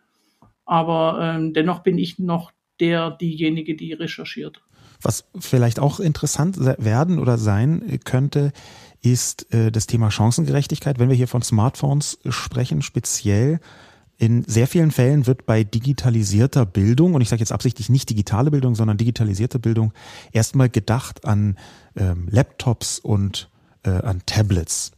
[0.65, 4.61] Aber ähm, dennoch bin ich noch der, diejenige, die recherchiert.
[5.01, 8.51] Was vielleicht auch interessant werden oder sein könnte,
[9.01, 10.99] ist äh, das Thema Chancengerechtigkeit.
[10.99, 13.59] Wenn wir hier von Smartphones sprechen, speziell
[14.17, 18.51] in sehr vielen Fällen wird bei digitalisierter Bildung, und ich sage jetzt absichtlich nicht digitale
[18.51, 19.93] Bildung, sondern digitalisierte Bildung,
[20.31, 21.57] erstmal gedacht an
[21.95, 23.49] ähm, Laptops und
[23.83, 24.91] äh, an Tablets.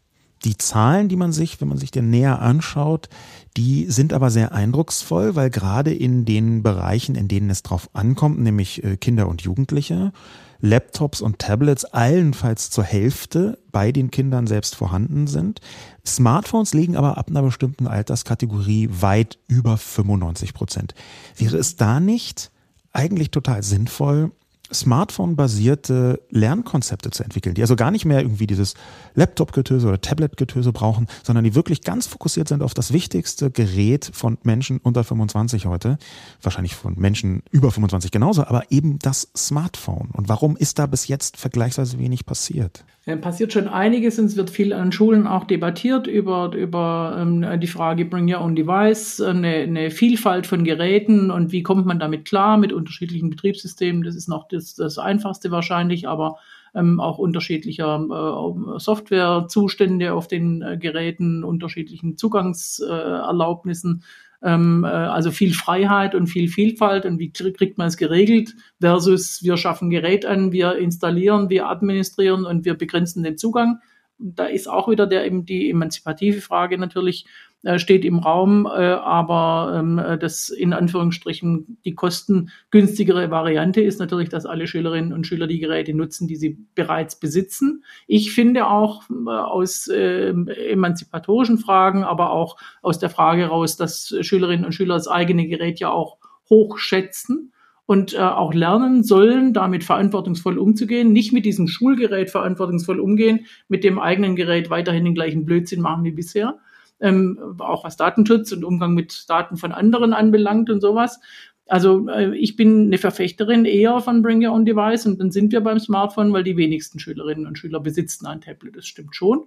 [0.43, 3.09] Die Zahlen, die man sich, wenn man sich den näher anschaut,
[3.55, 8.39] die sind aber sehr eindrucksvoll, weil gerade in den Bereichen, in denen es drauf ankommt,
[8.39, 10.11] nämlich äh, Kinder und Jugendliche,
[10.59, 15.59] Laptops und Tablets allenfalls zur Hälfte bei den Kindern selbst vorhanden sind.
[16.05, 20.93] Smartphones liegen aber ab einer bestimmten Alterskategorie weit über 95 Prozent.
[21.35, 22.49] Wäre es da nicht
[22.93, 24.31] eigentlich total sinnvoll,
[24.73, 28.73] Smartphone-basierte Lernkonzepte zu entwickeln, die also gar nicht mehr irgendwie dieses
[29.15, 34.37] Laptop-Getöse oder Tablet-Getöse brauchen, sondern die wirklich ganz fokussiert sind auf das wichtigste Gerät von
[34.43, 35.97] Menschen unter 25 heute,
[36.41, 40.09] wahrscheinlich von Menschen über 25 genauso, aber eben das Smartphone.
[40.11, 42.85] Und warum ist da bis jetzt vergleichsweise wenig passiert?
[43.05, 47.59] Ja, passiert schon einiges und es wird viel an Schulen auch debattiert über, über ähm,
[47.59, 51.99] die Frage Bring Your Own Device, eine, eine Vielfalt von Geräten und wie kommt man
[51.99, 54.03] damit klar mit unterschiedlichen Betriebssystemen.
[54.03, 56.37] Das ist noch das, das Einfachste wahrscheinlich, aber
[56.73, 64.03] ähm, auch unterschiedlicher äh, Softwarezustände auf den äh, Geräten, unterschiedlichen Zugangserlaubnissen.
[64.43, 68.55] Äh, ähm, äh, also viel Freiheit und viel Vielfalt und wie kriegt man es geregelt
[68.79, 73.79] versus wir schaffen Gerät an, wir installieren, wir administrieren und wir begrenzen den Zugang.
[74.19, 77.25] Da ist auch wieder der eben die emanzipative Frage natürlich,
[77.63, 83.99] äh, steht im Raum, äh, aber ähm, äh, das in Anführungsstrichen die kostengünstigere Variante ist
[83.99, 87.83] natürlich, dass alle Schülerinnen und Schüler die Geräte nutzen, die sie bereits besitzen.
[88.05, 94.13] Ich finde auch äh, aus äh, emanzipatorischen Fragen, aber auch aus der Frage raus, dass
[94.21, 96.17] Schülerinnen und Schüler das eigene Gerät ja auch
[96.49, 97.53] hochschätzen
[97.85, 103.83] und äh, auch lernen sollen, damit verantwortungsvoll umzugehen, nicht mit diesem Schulgerät verantwortungsvoll umgehen, mit
[103.83, 106.59] dem eigenen Gerät weiterhin den gleichen Blödsinn machen wie bisher,
[107.03, 111.19] ähm, auch was Datenschutz und Umgang mit Daten von anderen anbelangt und sowas.
[111.67, 115.51] Also äh, ich bin eine Verfechterin eher von Bring Your Own Device und dann sind
[115.51, 118.75] wir beim Smartphone, weil die wenigsten Schülerinnen und Schüler besitzen ein Tablet.
[118.77, 119.43] Das stimmt schon.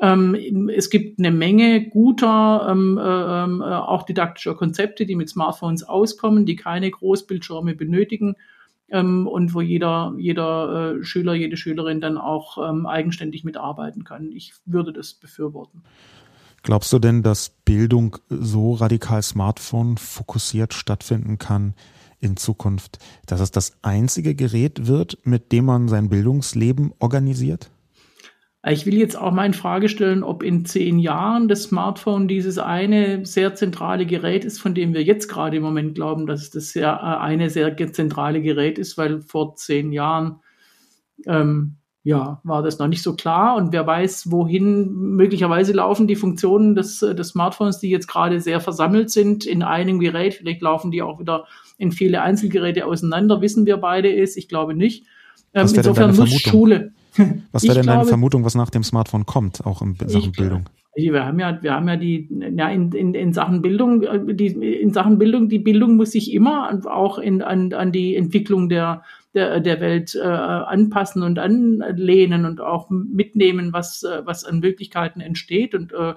[0.00, 3.02] Ähm, es gibt eine Menge guter, ähm, äh,
[3.44, 8.36] ähm, auch didaktischer Konzepte, die mit Smartphones auskommen, die keine Großbildschirme benötigen
[8.88, 14.32] ähm, und wo jeder, jeder äh, Schüler, jede Schülerin dann auch ähm, eigenständig mitarbeiten kann.
[14.32, 15.82] Ich würde das befürworten.
[16.62, 21.74] Glaubst du denn, dass Bildung so radikal Smartphone fokussiert stattfinden kann
[22.20, 27.70] in Zukunft, dass es das einzige Gerät wird, mit dem man sein Bildungsleben organisiert?
[28.66, 32.58] Ich will jetzt auch mal in Frage stellen, ob in zehn Jahren das Smartphone dieses
[32.58, 36.74] eine sehr zentrale Gerät ist, von dem wir jetzt gerade im Moment glauben, dass das
[36.74, 40.40] ja äh, eine sehr zentrale Gerät ist, weil vor zehn Jahren
[41.26, 46.16] ähm, ja, war das noch nicht so klar und wer weiß, wohin möglicherweise laufen die
[46.16, 50.34] Funktionen des, des Smartphones, die jetzt gerade sehr versammelt sind in einem Gerät.
[50.34, 51.44] Vielleicht laufen die auch wieder
[51.76, 54.38] in viele Einzelgeräte auseinander, wissen wir beide ist.
[54.38, 55.04] Ich glaube nicht.
[55.52, 56.92] Ähm, insofern muss Schule.
[57.52, 60.64] Was wäre denn deine Vermutung, was nach dem Smartphone kommt, auch in Sachen ich, Bildung?
[60.94, 64.46] Wir haben ja, wir haben ja die, ja, in, in, in Sachen Bildung, äh, die,
[64.46, 69.02] in Sachen Bildung, die Bildung muss sich immer auch in, an, an die Entwicklung der,
[69.34, 75.20] der, der Welt äh, anpassen und anlehnen und auch mitnehmen, was, äh, was an Möglichkeiten
[75.20, 76.14] entsteht und äh,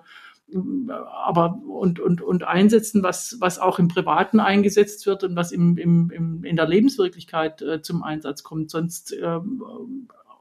[1.25, 5.77] aber und, und, und einsetzen, was, was auch im Privaten eingesetzt wird und was im,
[5.77, 8.69] im, im, in der Lebenswirklichkeit äh, zum Einsatz kommt.
[8.69, 9.39] Sonst äh,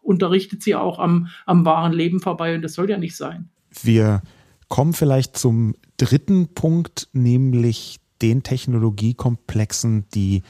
[0.03, 3.49] unterrichtet sie auch am, am wahren Leben vorbei und das soll ja nicht sein.
[3.83, 4.23] Wir
[4.69, 10.43] kommen vielleicht zum dritten Punkt, nämlich den Technologiekomplexen, die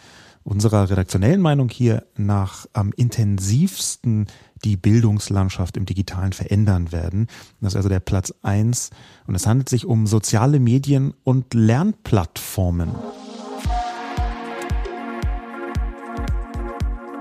[0.44, 4.26] unserer redaktionellen Meinung hier nach am intensivsten
[4.64, 7.26] die Bildungslandschaft im Digitalen verändern werden.
[7.60, 8.90] Das ist also der Platz eins
[9.26, 12.90] und es handelt sich um soziale Medien und Lernplattformen.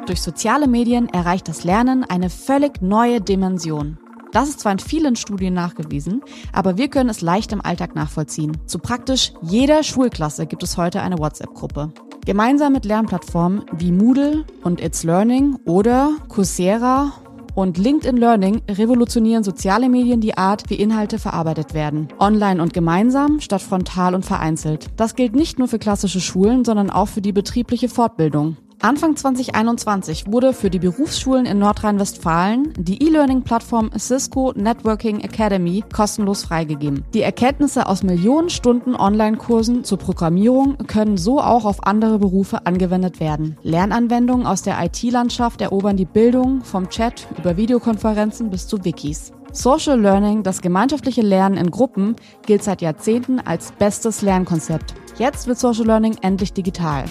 [0.07, 3.97] Durch soziale Medien erreicht das Lernen eine völlig neue Dimension.
[4.31, 6.21] Das ist zwar in vielen Studien nachgewiesen,
[6.53, 8.57] aber wir können es leicht im Alltag nachvollziehen.
[8.65, 11.93] Zu praktisch jeder Schulklasse gibt es heute eine WhatsApp-Gruppe.
[12.25, 17.13] Gemeinsam mit Lernplattformen wie Moodle und It's Learning oder Coursera
[17.55, 22.09] und LinkedIn Learning revolutionieren soziale Medien die Art, wie Inhalte verarbeitet werden.
[22.19, 24.87] Online und gemeinsam statt frontal und vereinzelt.
[24.97, 28.55] Das gilt nicht nur für klassische Schulen, sondern auch für die betriebliche Fortbildung.
[28.83, 37.05] Anfang 2021 wurde für die Berufsschulen in Nordrhein-Westfalen die E-Learning-Plattform Cisco Networking Academy kostenlos freigegeben.
[37.13, 43.19] Die Erkenntnisse aus Millionen Stunden Online-Kursen zur Programmierung können so auch auf andere Berufe angewendet
[43.19, 43.55] werden.
[43.61, 49.31] Lernanwendungen aus der IT-Landschaft erobern die Bildung vom Chat über Videokonferenzen bis zu Wikis.
[49.51, 52.15] Social Learning, das gemeinschaftliche Lernen in Gruppen,
[52.47, 54.95] gilt seit Jahrzehnten als bestes Lernkonzept.
[55.19, 57.05] Jetzt wird Social Learning endlich digital.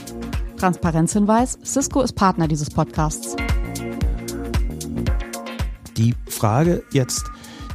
[0.61, 3.35] Transparenzhinweis, Cisco ist Partner dieses Podcasts.
[5.97, 7.25] Die Frage jetzt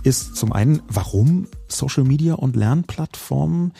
[0.03, 3.73] ist zum einen, warum Social Media und Lernplattformen?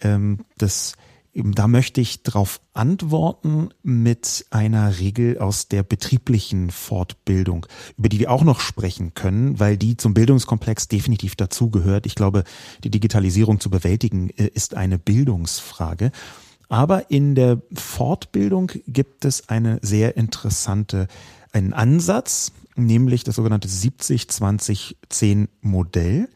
[0.00, 0.94] Ähm, das
[1.34, 8.32] da möchte ich darauf antworten mit einer Regel aus der betrieblichen Fortbildung, über die wir
[8.32, 12.06] auch noch sprechen können, weil die zum Bildungskomplex definitiv dazugehört.
[12.06, 12.42] Ich glaube,
[12.82, 16.10] die Digitalisierung zu bewältigen äh, ist eine Bildungsfrage.
[16.68, 21.08] Aber in der Fortbildung gibt es eine sehr interessante,
[21.52, 26.28] einen Ansatz, nämlich das sogenannte 70-20-10 Modell.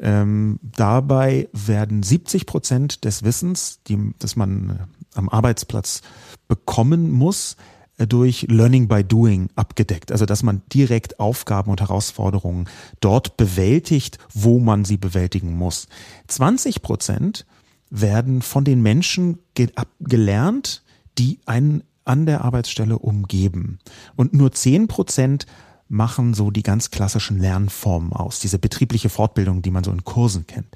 [0.00, 4.74] Ähm, dabei werden 70 Prozent des Wissens, die, das man äh,
[5.14, 6.00] am Arbeitsplatz
[6.48, 7.56] bekommen muss,
[7.98, 10.10] äh, durch Learning by Doing abgedeckt.
[10.10, 12.66] Also dass man direkt Aufgaben und Herausforderungen
[13.00, 15.86] dort bewältigt, wo man sie bewältigen muss.
[16.28, 17.44] 20 Prozent
[17.90, 19.68] werden von den Menschen ge
[20.00, 20.82] gelernt,
[21.18, 23.78] die einen an der Arbeitsstelle umgeben.
[24.16, 25.46] Und nur zehn Prozent
[25.88, 30.46] machen so die ganz klassischen Lernformen aus, diese betriebliche Fortbildung, die man so in Kursen
[30.46, 30.68] kennt.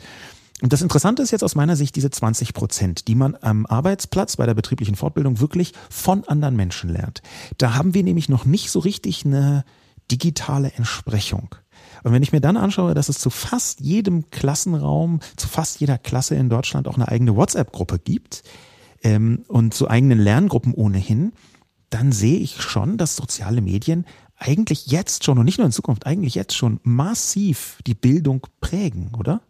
[0.61, 4.37] Und das Interessante ist jetzt aus meiner Sicht diese 20 Prozent, die man am Arbeitsplatz
[4.37, 7.23] bei der betrieblichen Fortbildung wirklich von anderen Menschen lernt.
[7.59, 9.65] Da haben wir nämlich noch nicht so richtig eine
[10.11, 11.55] digitale Entsprechung.
[12.05, 15.99] Und wenn ich mir dann anschaue, dass es zu fast jedem Klassenraum, zu fast jeder
[15.99, 18.43] Klasse in Deutschland auch eine eigene WhatsApp-Gruppe gibt
[19.03, 21.33] ähm, und zu eigenen Lerngruppen ohnehin,
[21.89, 24.05] dann sehe ich schon, dass soziale Medien
[24.37, 29.13] eigentlich jetzt schon und nicht nur in Zukunft, eigentlich jetzt schon massiv die Bildung prägen,
[29.19, 29.41] oder?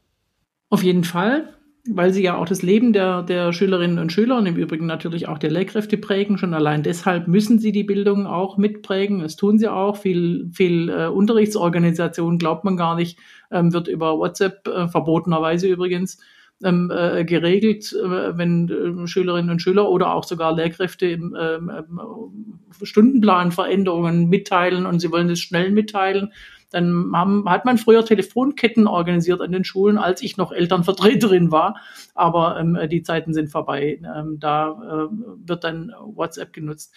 [0.70, 1.54] Auf jeden Fall
[1.86, 5.28] weil sie ja auch das Leben der, der Schülerinnen und Schüler und im Übrigen natürlich
[5.28, 6.38] auch der Lehrkräfte prägen.
[6.38, 9.18] Schon allein deshalb müssen sie die Bildung auch mitprägen.
[9.20, 9.98] Das tun sie auch.
[9.98, 13.18] Viel, viel äh, Unterrichtsorganisation glaubt man gar nicht,
[13.50, 16.18] ähm, wird über WhatsApp, äh, verbotenerweise übrigens,
[16.62, 18.68] ähm, äh, geregelt, äh, wenn
[19.02, 25.10] äh, Schülerinnen und Schüler oder auch sogar Lehrkräfte im ähm, äh, Stundenplanveränderungen mitteilen und sie
[25.12, 26.32] wollen das schnell mitteilen
[26.74, 31.76] dann hat man früher Telefonketten organisiert an den Schulen, als ich noch Elternvertreterin war.
[32.14, 34.00] Aber ähm, die Zeiten sind vorbei.
[34.02, 35.16] Ähm, da äh,
[35.46, 36.94] wird dann WhatsApp genutzt.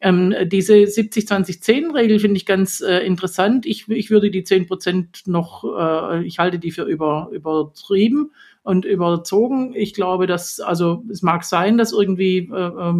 [0.00, 3.64] Ähm, diese 70-20-10-Regel finde ich ganz äh, interessant.
[3.66, 8.32] Ich, ich würde die 10 Prozent noch, äh, ich halte die für über, übertrieben
[8.66, 9.74] und überzogen.
[9.76, 12.94] Ich glaube, dass, also es mag sein, dass irgendwie äh, äh,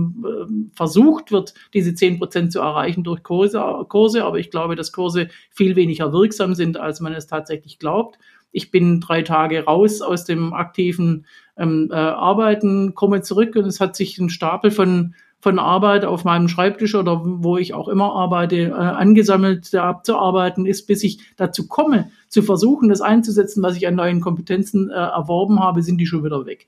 [0.73, 5.29] versucht wird, diese zehn Prozent zu erreichen durch Kurse, Kurse, aber ich glaube, dass Kurse
[5.51, 8.17] viel weniger wirksam sind, als man es tatsächlich glaubt.
[8.53, 13.81] Ich bin drei Tage raus aus dem aktiven ähm, äh, Arbeiten, komme zurück und es
[13.81, 18.13] hat sich ein Stapel von von Arbeit auf meinem Schreibtisch oder wo ich auch immer
[18.17, 23.87] arbeite, äh, angesammelt abzuarbeiten ist, bis ich dazu komme, zu versuchen, das einzusetzen, was ich
[23.87, 26.67] an neuen Kompetenzen äh, erworben habe, sind die schon wieder weg.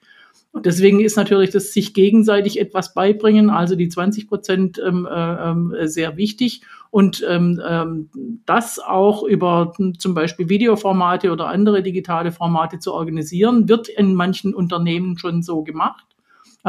[0.52, 5.50] Und deswegen ist natürlich das sich gegenseitig etwas beibringen, also die 20 Prozent ähm, äh,
[5.50, 6.62] ähm, sehr wichtig
[6.92, 8.10] und ähm, ähm,
[8.46, 14.54] das auch über zum Beispiel Videoformate oder andere digitale Formate zu organisieren, wird in manchen
[14.54, 16.04] Unternehmen schon so gemacht.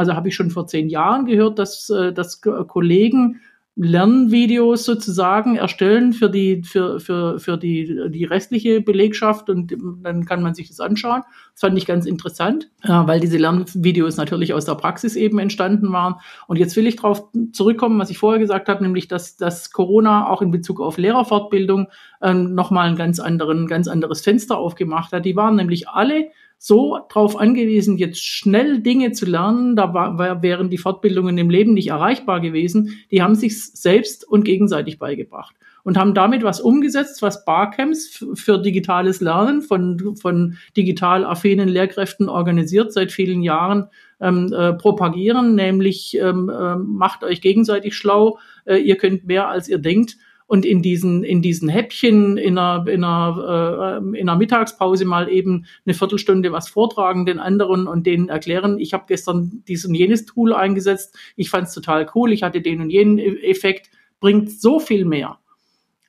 [0.00, 3.40] Also habe ich schon vor zehn Jahren gehört, dass, äh, dass Kollegen
[3.76, 10.42] Lernvideos sozusagen erstellen für die, für, für, für die, die restliche Belegschaft und dann kann
[10.42, 11.22] man sich das anschauen.
[11.52, 16.16] Das fand ich ganz interessant, weil diese Lernvideos natürlich aus der Praxis eben entstanden waren.
[16.46, 20.28] Und jetzt will ich darauf zurückkommen, was ich vorher gesagt habe, nämlich, dass, dass Corona
[20.28, 21.88] auch in Bezug auf Lehrerfortbildung
[22.22, 25.24] ähm, nochmal ein ganz anderen, ganz anderes Fenster aufgemacht hat.
[25.24, 26.30] Die waren nämlich alle
[26.62, 31.72] so darauf angewiesen, jetzt schnell Dinge zu lernen, da war, wären die Fortbildungen im Leben
[31.72, 37.22] nicht erreichbar gewesen, die haben sich selbst und gegenseitig beigebracht und haben damit was umgesetzt,
[37.22, 43.88] was Barcamps für digitales Lernen von, von digital affinen Lehrkräften organisiert seit vielen Jahren
[44.20, 49.66] ähm, äh, propagieren, nämlich ähm, äh, macht euch gegenseitig schlau, äh, ihr könnt mehr als
[49.66, 50.18] ihr denkt
[50.50, 55.28] und in diesen, in diesen Häppchen in einer, in, einer, äh, in einer Mittagspause mal
[55.28, 59.94] eben eine Viertelstunde was vortragen den anderen und denen erklären, ich habe gestern dies und
[59.94, 63.90] jenes Tool eingesetzt, ich fand es total cool, ich hatte den und jenen e-, Effekt,
[64.18, 65.38] bringt so viel mehr,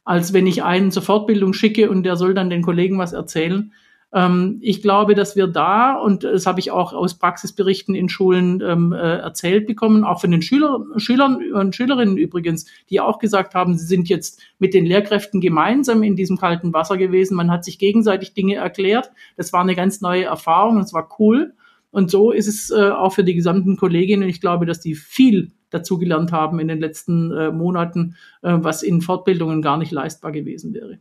[0.05, 3.71] als wenn ich einen zur Fortbildung schicke und der soll dann den Kollegen was erzählen.
[4.13, 8.61] Ähm, ich glaube, dass wir da, und das habe ich auch aus Praxisberichten in Schulen
[8.61, 13.55] ähm, äh, erzählt bekommen, auch von den Schüler, Schülern und Schülerinnen übrigens, die auch gesagt
[13.55, 17.35] haben, sie sind jetzt mit den Lehrkräften gemeinsam in diesem kalten Wasser gewesen.
[17.35, 19.11] Man hat sich gegenseitig Dinge erklärt.
[19.37, 20.79] Das war eine ganz neue Erfahrung.
[20.79, 21.53] Das war cool.
[21.91, 24.27] Und so ist es äh, auch für die gesamten Kolleginnen.
[24.27, 29.01] Ich glaube, dass die viel dazugelernt haben in den letzten äh, Monaten, äh, was in
[29.01, 30.99] Fortbildungen gar nicht leistbar gewesen wäre.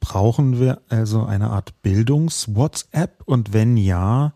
[0.00, 3.22] Brauchen wir also eine Art Bildungs-WhatsApp?
[3.24, 4.32] Und wenn ja,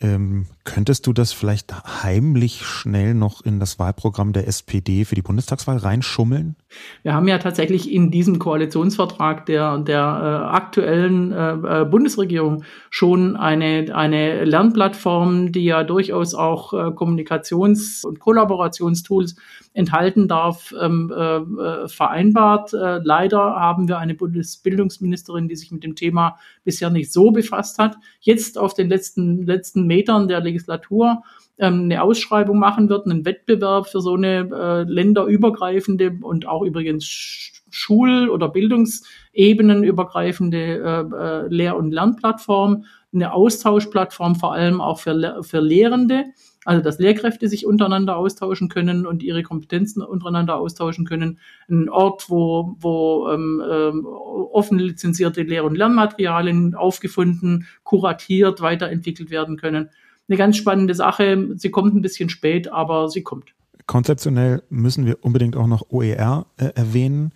[0.00, 5.22] ähm, könntest du das vielleicht heimlich schnell noch in das Wahlprogramm der SPD für die
[5.22, 6.56] Bundestagswahl reinschummeln?
[7.02, 13.36] Wir haben ja tatsächlich in diesem Koalitionsvertrag der, der äh, aktuellen äh, äh Bundesregierung schon
[13.36, 19.36] eine, eine Lernplattform, die ja durchaus auch äh, Kommunikations- und Kollaborationstools
[19.74, 22.72] enthalten darf, ähm, äh, äh, vereinbart.
[22.72, 27.96] Leider haben wir eine Bundesbildungsministerin, die sich mit dem Thema bisher nicht so befasst hat.
[28.20, 31.22] Jetzt auf den letzten, letzten Metern der Legislatur
[31.58, 37.62] ähm, eine Ausschreibung machen wird, einen Wettbewerb für so eine äh, länderübergreifende und auch übrigens
[37.70, 42.84] Schul- oder Bildungsebenenübergreifende äh, äh, Lehr- und Lernplattform,
[43.14, 46.26] eine Austauschplattform vor allem auch für, für Lehrende,
[46.64, 51.38] also dass Lehrkräfte sich untereinander austauschen können und ihre Kompetenzen untereinander austauschen können.
[51.68, 59.56] Ein Ort, wo, wo ähm, ähm, offen lizenzierte Lehr- und Lernmaterialien aufgefunden, kuratiert, weiterentwickelt werden
[59.56, 59.90] können.
[60.28, 61.48] Eine ganz spannende Sache.
[61.56, 63.54] Sie kommt ein bisschen spät, aber sie kommt.
[63.86, 67.32] Konzeptionell müssen wir unbedingt auch noch OER äh, erwähnen,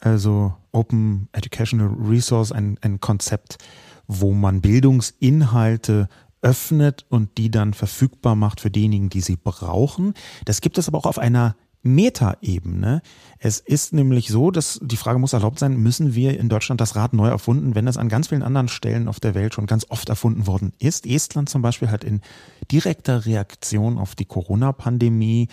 [0.00, 3.58] also Open Educational Resource, ein, ein Konzept,
[4.06, 6.08] wo man Bildungsinhalte
[6.40, 10.14] öffnet und die dann verfügbar macht für diejenigen, die sie brauchen.
[10.44, 13.02] Das gibt es aber auch auf einer Metaebene.
[13.38, 16.94] Es ist nämlich so, dass die Frage muss erlaubt sein, müssen wir in Deutschland das
[16.96, 19.86] Rad neu erfunden, wenn das an ganz vielen anderen Stellen auf der Welt schon ganz
[19.88, 21.06] oft erfunden worden ist.
[21.06, 22.20] Estland zum Beispiel hat in
[22.70, 25.48] direkter Reaktion auf die Corona-Pandemie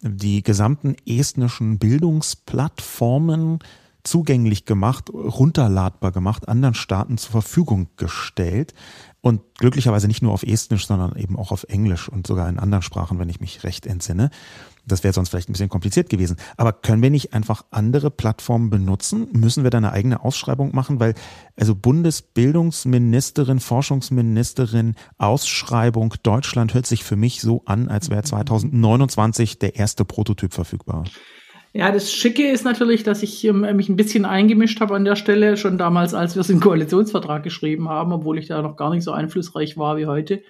[0.00, 3.60] die gesamten estnischen Bildungsplattformen
[4.04, 8.74] zugänglich gemacht, runterladbar gemacht, anderen Staaten zur Verfügung gestellt.
[9.20, 12.82] Und glücklicherweise nicht nur auf Estnisch, sondern eben auch auf Englisch und sogar in anderen
[12.82, 14.30] Sprachen, wenn ich mich recht entsinne.
[14.88, 16.36] Das wäre sonst vielleicht ein bisschen kompliziert gewesen.
[16.56, 19.28] Aber können wir nicht einfach andere Plattformen benutzen?
[19.32, 21.00] Müssen wir da eine eigene Ausschreibung machen?
[21.00, 21.14] Weil
[21.56, 29.76] also Bundesbildungsministerin, Forschungsministerin, Ausschreibung Deutschland hört sich für mich so an, als wäre 2029 der
[29.76, 31.04] erste Prototyp verfügbar.
[31.74, 35.16] Ja, das Schicke ist natürlich, dass ich ähm, mich ein bisschen eingemischt habe an der
[35.16, 38.90] Stelle, schon damals, als wir es im Koalitionsvertrag geschrieben haben, obwohl ich da noch gar
[38.90, 40.42] nicht so einflussreich war wie heute.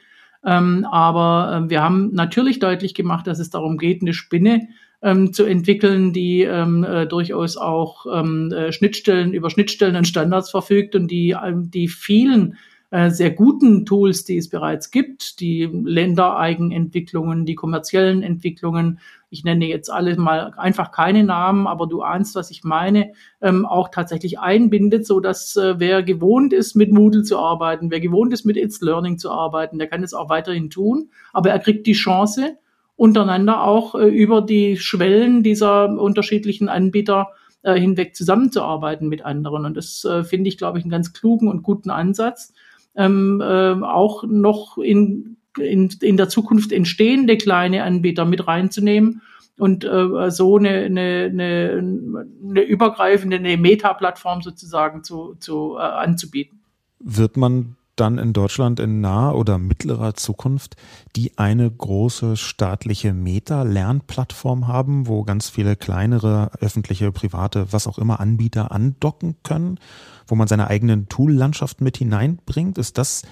[0.45, 4.69] Ähm, aber äh, wir haben natürlich deutlich gemacht, dass es darum geht, eine Spinne
[5.03, 10.51] ähm, zu entwickeln, die ähm, äh, durchaus auch ähm, äh, Schnittstellen über Schnittstellen und Standards
[10.51, 12.57] verfügt und die, ähm, die vielen
[12.91, 18.99] sehr guten Tools, die es bereits gibt, die Ländereigenentwicklungen, die kommerziellen Entwicklungen.
[19.29, 23.13] Ich nenne jetzt alle mal einfach keine Namen, aber du ahnst, was ich meine,
[23.43, 28.01] ähm, auch tatsächlich einbindet, so dass äh, wer gewohnt ist, mit Moodle zu arbeiten, wer
[28.01, 31.59] gewohnt ist, mit It's Learning zu arbeiten, der kann es auch weiterhin tun, aber er
[31.59, 32.57] kriegt die Chance,
[32.97, 37.29] untereinander auch äh, über die Schwellen dieser unterschiedlichen Anbieter
[37.63, 39.65] äh, hinweg zusammenzuarbeiten mit anderen.
[39.65, 42.53] Und das äh, finde ich, glaube ich, einen ganz klugen und guten Ansatz.
[42.99, 49.23] Ähm, äh, auch noch in, in, in der Zukunft entstehende kleine Anbieter mit reinzunehmen
[49.57, 56.61] und äh, so eine, eine, eine, eine übergreifende, eine Meta-Plattform sozusagen zu, zu äh, anzubieten.
[56.99, 60.77] Wird man dann in Deutschland in naher oder mittlerer Zukunft
[61.17, 68.21] die eine große staatliche Meta-Lernplattform haben, wo ganz viele kleinere öffentliche, private, was auch immer
[68.21, 69.79] Anbieter andocken können,
[70.27, 72.79] wo man seine eigenen Tool-Landschaft mit hineinbringt?
[72.79, 73.23] Ist das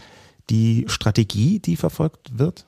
[0.50, 2.66] die Strategie, die verfolgt wird?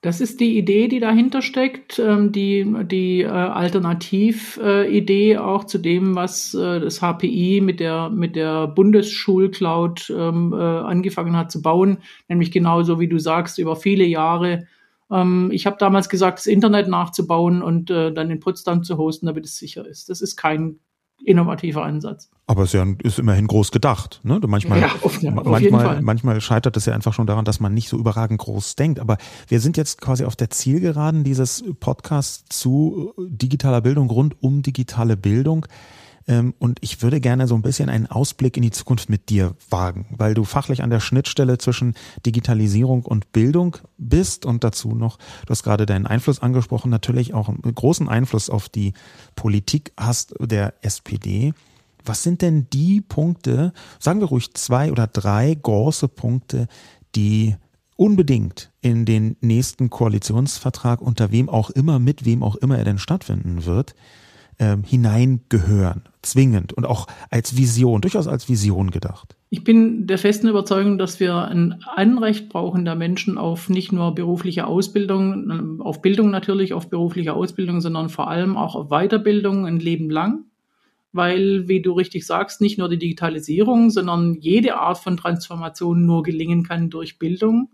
[0.00, 6.14] Das ist die Idee, die dahinter steckt, ähm, die, die äh, Alternatividee auch zu dem,
[6.14, 11.98] was äh, das HPI mit der, mit der Bundesschulcloud ähm, äh, angefangen hat zu bauen,
[12.28, 14.68] nämlich genauso wie du sagst, über viele Jahre.
[15.10, 19.46] Ähm, ich habe damals gesagt, das Internet nachzubauen und dann in Potsdam zu hosten, damit
[19.46, 20.10] es sicher ist.
[20.10, 20.78] Das ist kein
[21.24, 22.30] innovativer Ansatz.
[22.46, 24.20] Aber es ist immerhin groß gedacht.
[24.22, 24.40] Ne?
[24.46, 27.88] Manchmal, ja, auf, ja, manchmal, manchmal scheitert es ja einfach schon daran, dass man nicht
[27.88, 29.00] so überragend groß denkt.
[29.00, 34.62] Aber wir sind jetzt quasi auf der Zielgeraden dieses Podcasts zu digitaler Bildung, rund um
[34.62, 35.66] digitale Bildung.
[36.28, 39.56] Ähm, und ich würde gerne so ein bisschen einen Ausblick in die Zukunft mit dir
[39.70, 45.16] wagen, weil du fachlich an der Schnittstelle zwischen Digitalisierung und Bildung bist und dazu noch,
[45.16, 48.92] du hast gerade deinen Einfluss angesprochen, natürlich auch einen großen Einfluss auf die
[49.34, 51.54] Politik hast der SPD.
[52.04, 56.68] Was sind denn die Punkte, sagen wir ruhig zwei oder drei große Punkte,
[57.14, 57.56] die
[57.96, 62.98] unbedingt in den nächsten Koalitionsvertrag, unter wem auch immer, mit wem auch immer er denn
[62.98, 63.94] stattfinden wird,
[64.58, 69.36] ähm, hineingehören, zwingend und auch als Vision, durchaus als Vision gedacht.
[69.50, 74.14] Ich bin der festen Überzeugung, dass wir ein Anrecht brauchen der Menschen auf nicht nur
[74.14, 79.80] berufliche Ausbildung, auf Bildung natürlich, auf berufliche Ausbildung, sondern vor allem auch auf Weiterbildung ein
[79.80, 80.44] Leben lang.
[81.12, 86.22] Weil, wie du richtig sagst, nicht nur die Digitalisierung, sondern jede Art von Transformation nur
[86.22, 87.70] gelingen kann durch Bildung.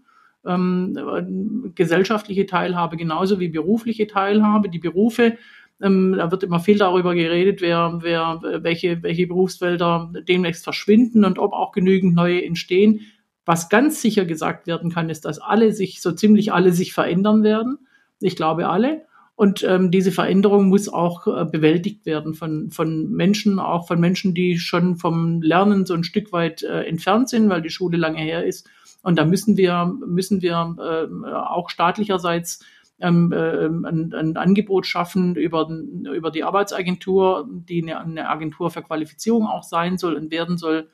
[0.46, 4.68] Ähm, gesellschaftliche Teilhabe genauso wie berufliche Teilhabe.
[4.68, 5.36] Die Berufe
[5.82, 11.38] ähm, da wird immer viel darüber geredet, wer, wer, welche, welche Berufsfelder demnächst verschwinden und
[11.38, 13.00] ob auch genügend neue entstehen.
[13.44, 17.42] Was ganz sicher gesagt werden kann, ist, dass alle sich, so ziemlich alle sich verändern
[17.42, 17.78] werden.
[18.20, 19.02] Ich glaube alle.
[19.36, 24.32] Und ähm, diese Veränderung muss auch äh, bewältigt werden von, von Menschen, auch von Menschen,
[24.32, 28.20] die schon vom Lernen so ein Stück weit äh, entfernt sind, weil die Schule lange
[28.20, 28.68] her ist.
[29.02, 32.60] Und da müssen wir, müssen wir äh, auch staatlicherseits
[33.00, 38.82] ähm, äh, ein, ein, Angebot schaffen über, über die Arbeitsagentur, die eine, eine, Agentur für
[38.82, 40.88] Qualifizierung auch sein soll und werden soll,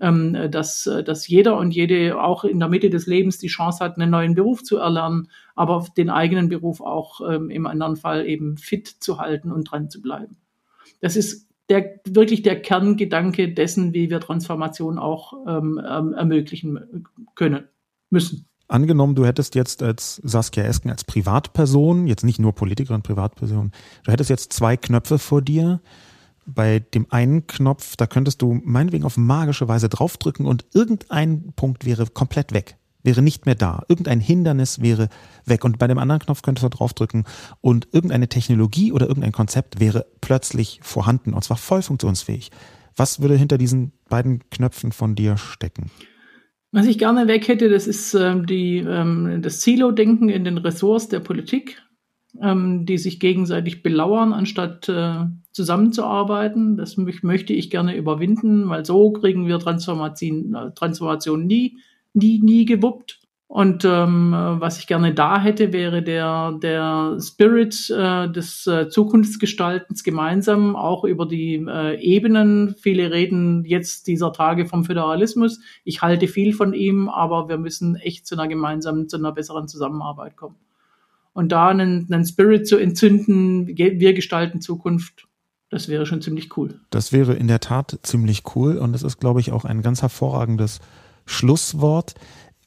[0.00, 3.96] ähm, dass, dass jeder und jede auch in der Mitte des Lebens die Chance hat,
[3.96, 8.56] einen neuen Beruf zu erlernen, aber den eigenen Beruf auch ähm, im anderen Fall eben
[8.56, 10.36] fit zu halten und dran zu bleiben.
[11.00, 17.68] Das ist der, wirklich der Kerngedanke dessen, wie wir Transformation auch ähm, ermöglichen können
[18.10, 18.48] müssen.
[18.66, 23.72] Angenommen, du hättest jetzt als Saskia Esken als Privatperson, jetzt nicht nur Politikerin, Privatperson,
[24.04, 25.80] du hättest jetzt zwei Knöpfe vor dir.
[26.46, 31.84] Bei dem einen Knopf, da könntest du meinetwegen auf magische Weise draufdrücken und irgendein Punkt
[31.86, 33.82] wäre komplett weg, wäre nicht mehr da.
[33.88, 35.08] Irgendein Hindernis wäre
[35.46, 35.64] weg.
[35.64, 37.24] Und bei dem anderen Knopf könntest du draufdrücken
[37.62, 42.50] und irgendeine Technologie oder irgendein Konzept wäre plötzlich vorhanden und zwar voll funktionsfähig.
[42.96, 45.90] Was würde hinter diesen beiden Knöpfen von dir stecken?
[46.74, 51.08] Was ich gerne weg hätte, das ist ähm, die, ähm, das Silo-Denken in den Ressorts
[51.08, 51.80] der Politik,
[52.42, 56.76] ähm, die sich gegenseitig belauern, anstatt äh, zusammenzuarbeiten.
[56.76, 61.78] Das möchte ich gerne überwinden, weil so kriegen wir Transformation, äh, Transformation nie,
[62.12, 63.20] nie, nie gewuppt.
[63.54, 70.02] Und ähm, was ich gerne da hätte, wäre der, der Spirit äh, des äh, Zukunftsgestaltens
[70.02, 72.74] gemeinsam, auch über die äh, Ebenen.
[72.76, 75.60] Viele reden jetzt dieser Tage vom Föderalismus.
[75.84, 79.68] Ich halte viel von ihm, aber wir müssen echt zu einer gemeinsamen, zu einer besseren
[79.68, 80.56] Zusammenarbeit kommen.
[81.32, 85.28] Und da einen, einen Spirit zu entzünden, wir gestalten Zukunft,
[85.70, 86.80] das wäre schon ziemlich cool.
[86.90, 90.02] Das wäre in der Tat ziemlich cool und das ist, glaube ich, auch ein ganz
[90.02, 90.80] hervorragendes
[91.26, 92.14] Schlusswort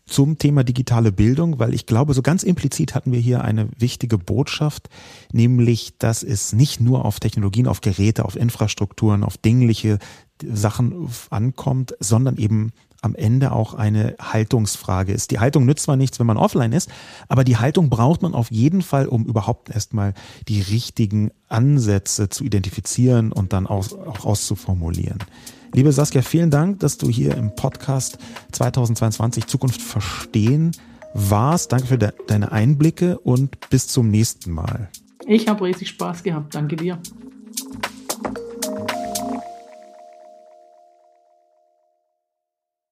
[0.07, 4.17] zum Thema digitale Bildung, weil ich glaube, so ganz implizit hatten wir hier eine wichtige
[4.17, 4.89] Botschaft,
[5.31, 9.99] nämlich, dass es nicht nur auf Technologien, auf Geräte, auf Infrastrukturen, auf dingliche
[10.41, 15.31] Sachen ankommt, sondern eben am Ende auch eine Haltungsfrage ist.
[15.31, 16.89] Die Haltung nützt zwar nichts, wenn man offline ist,
[17.27, 20.13] aber die Haltung braucht man auf jeden Fall, um überhaupt erstmal
[20.47, 25.19] die richtigen Ansätze zu identifizieren und dann auch, auch auszuformulieren.
[25.73, 28.17] Liebe Saskia, vielen Dank, dass du hier im Podcast
[28.51, 30.71] 2022 Zukunft verstehen
[31.13, 31.67] war's.
[31.67, 34.89] Danke für de deine Einblicke und bis zum nächsten Mal.
[35.25, 36.55] Ich habe riesig Spaß gehabt.
[36.55, 36.99] Danke dir.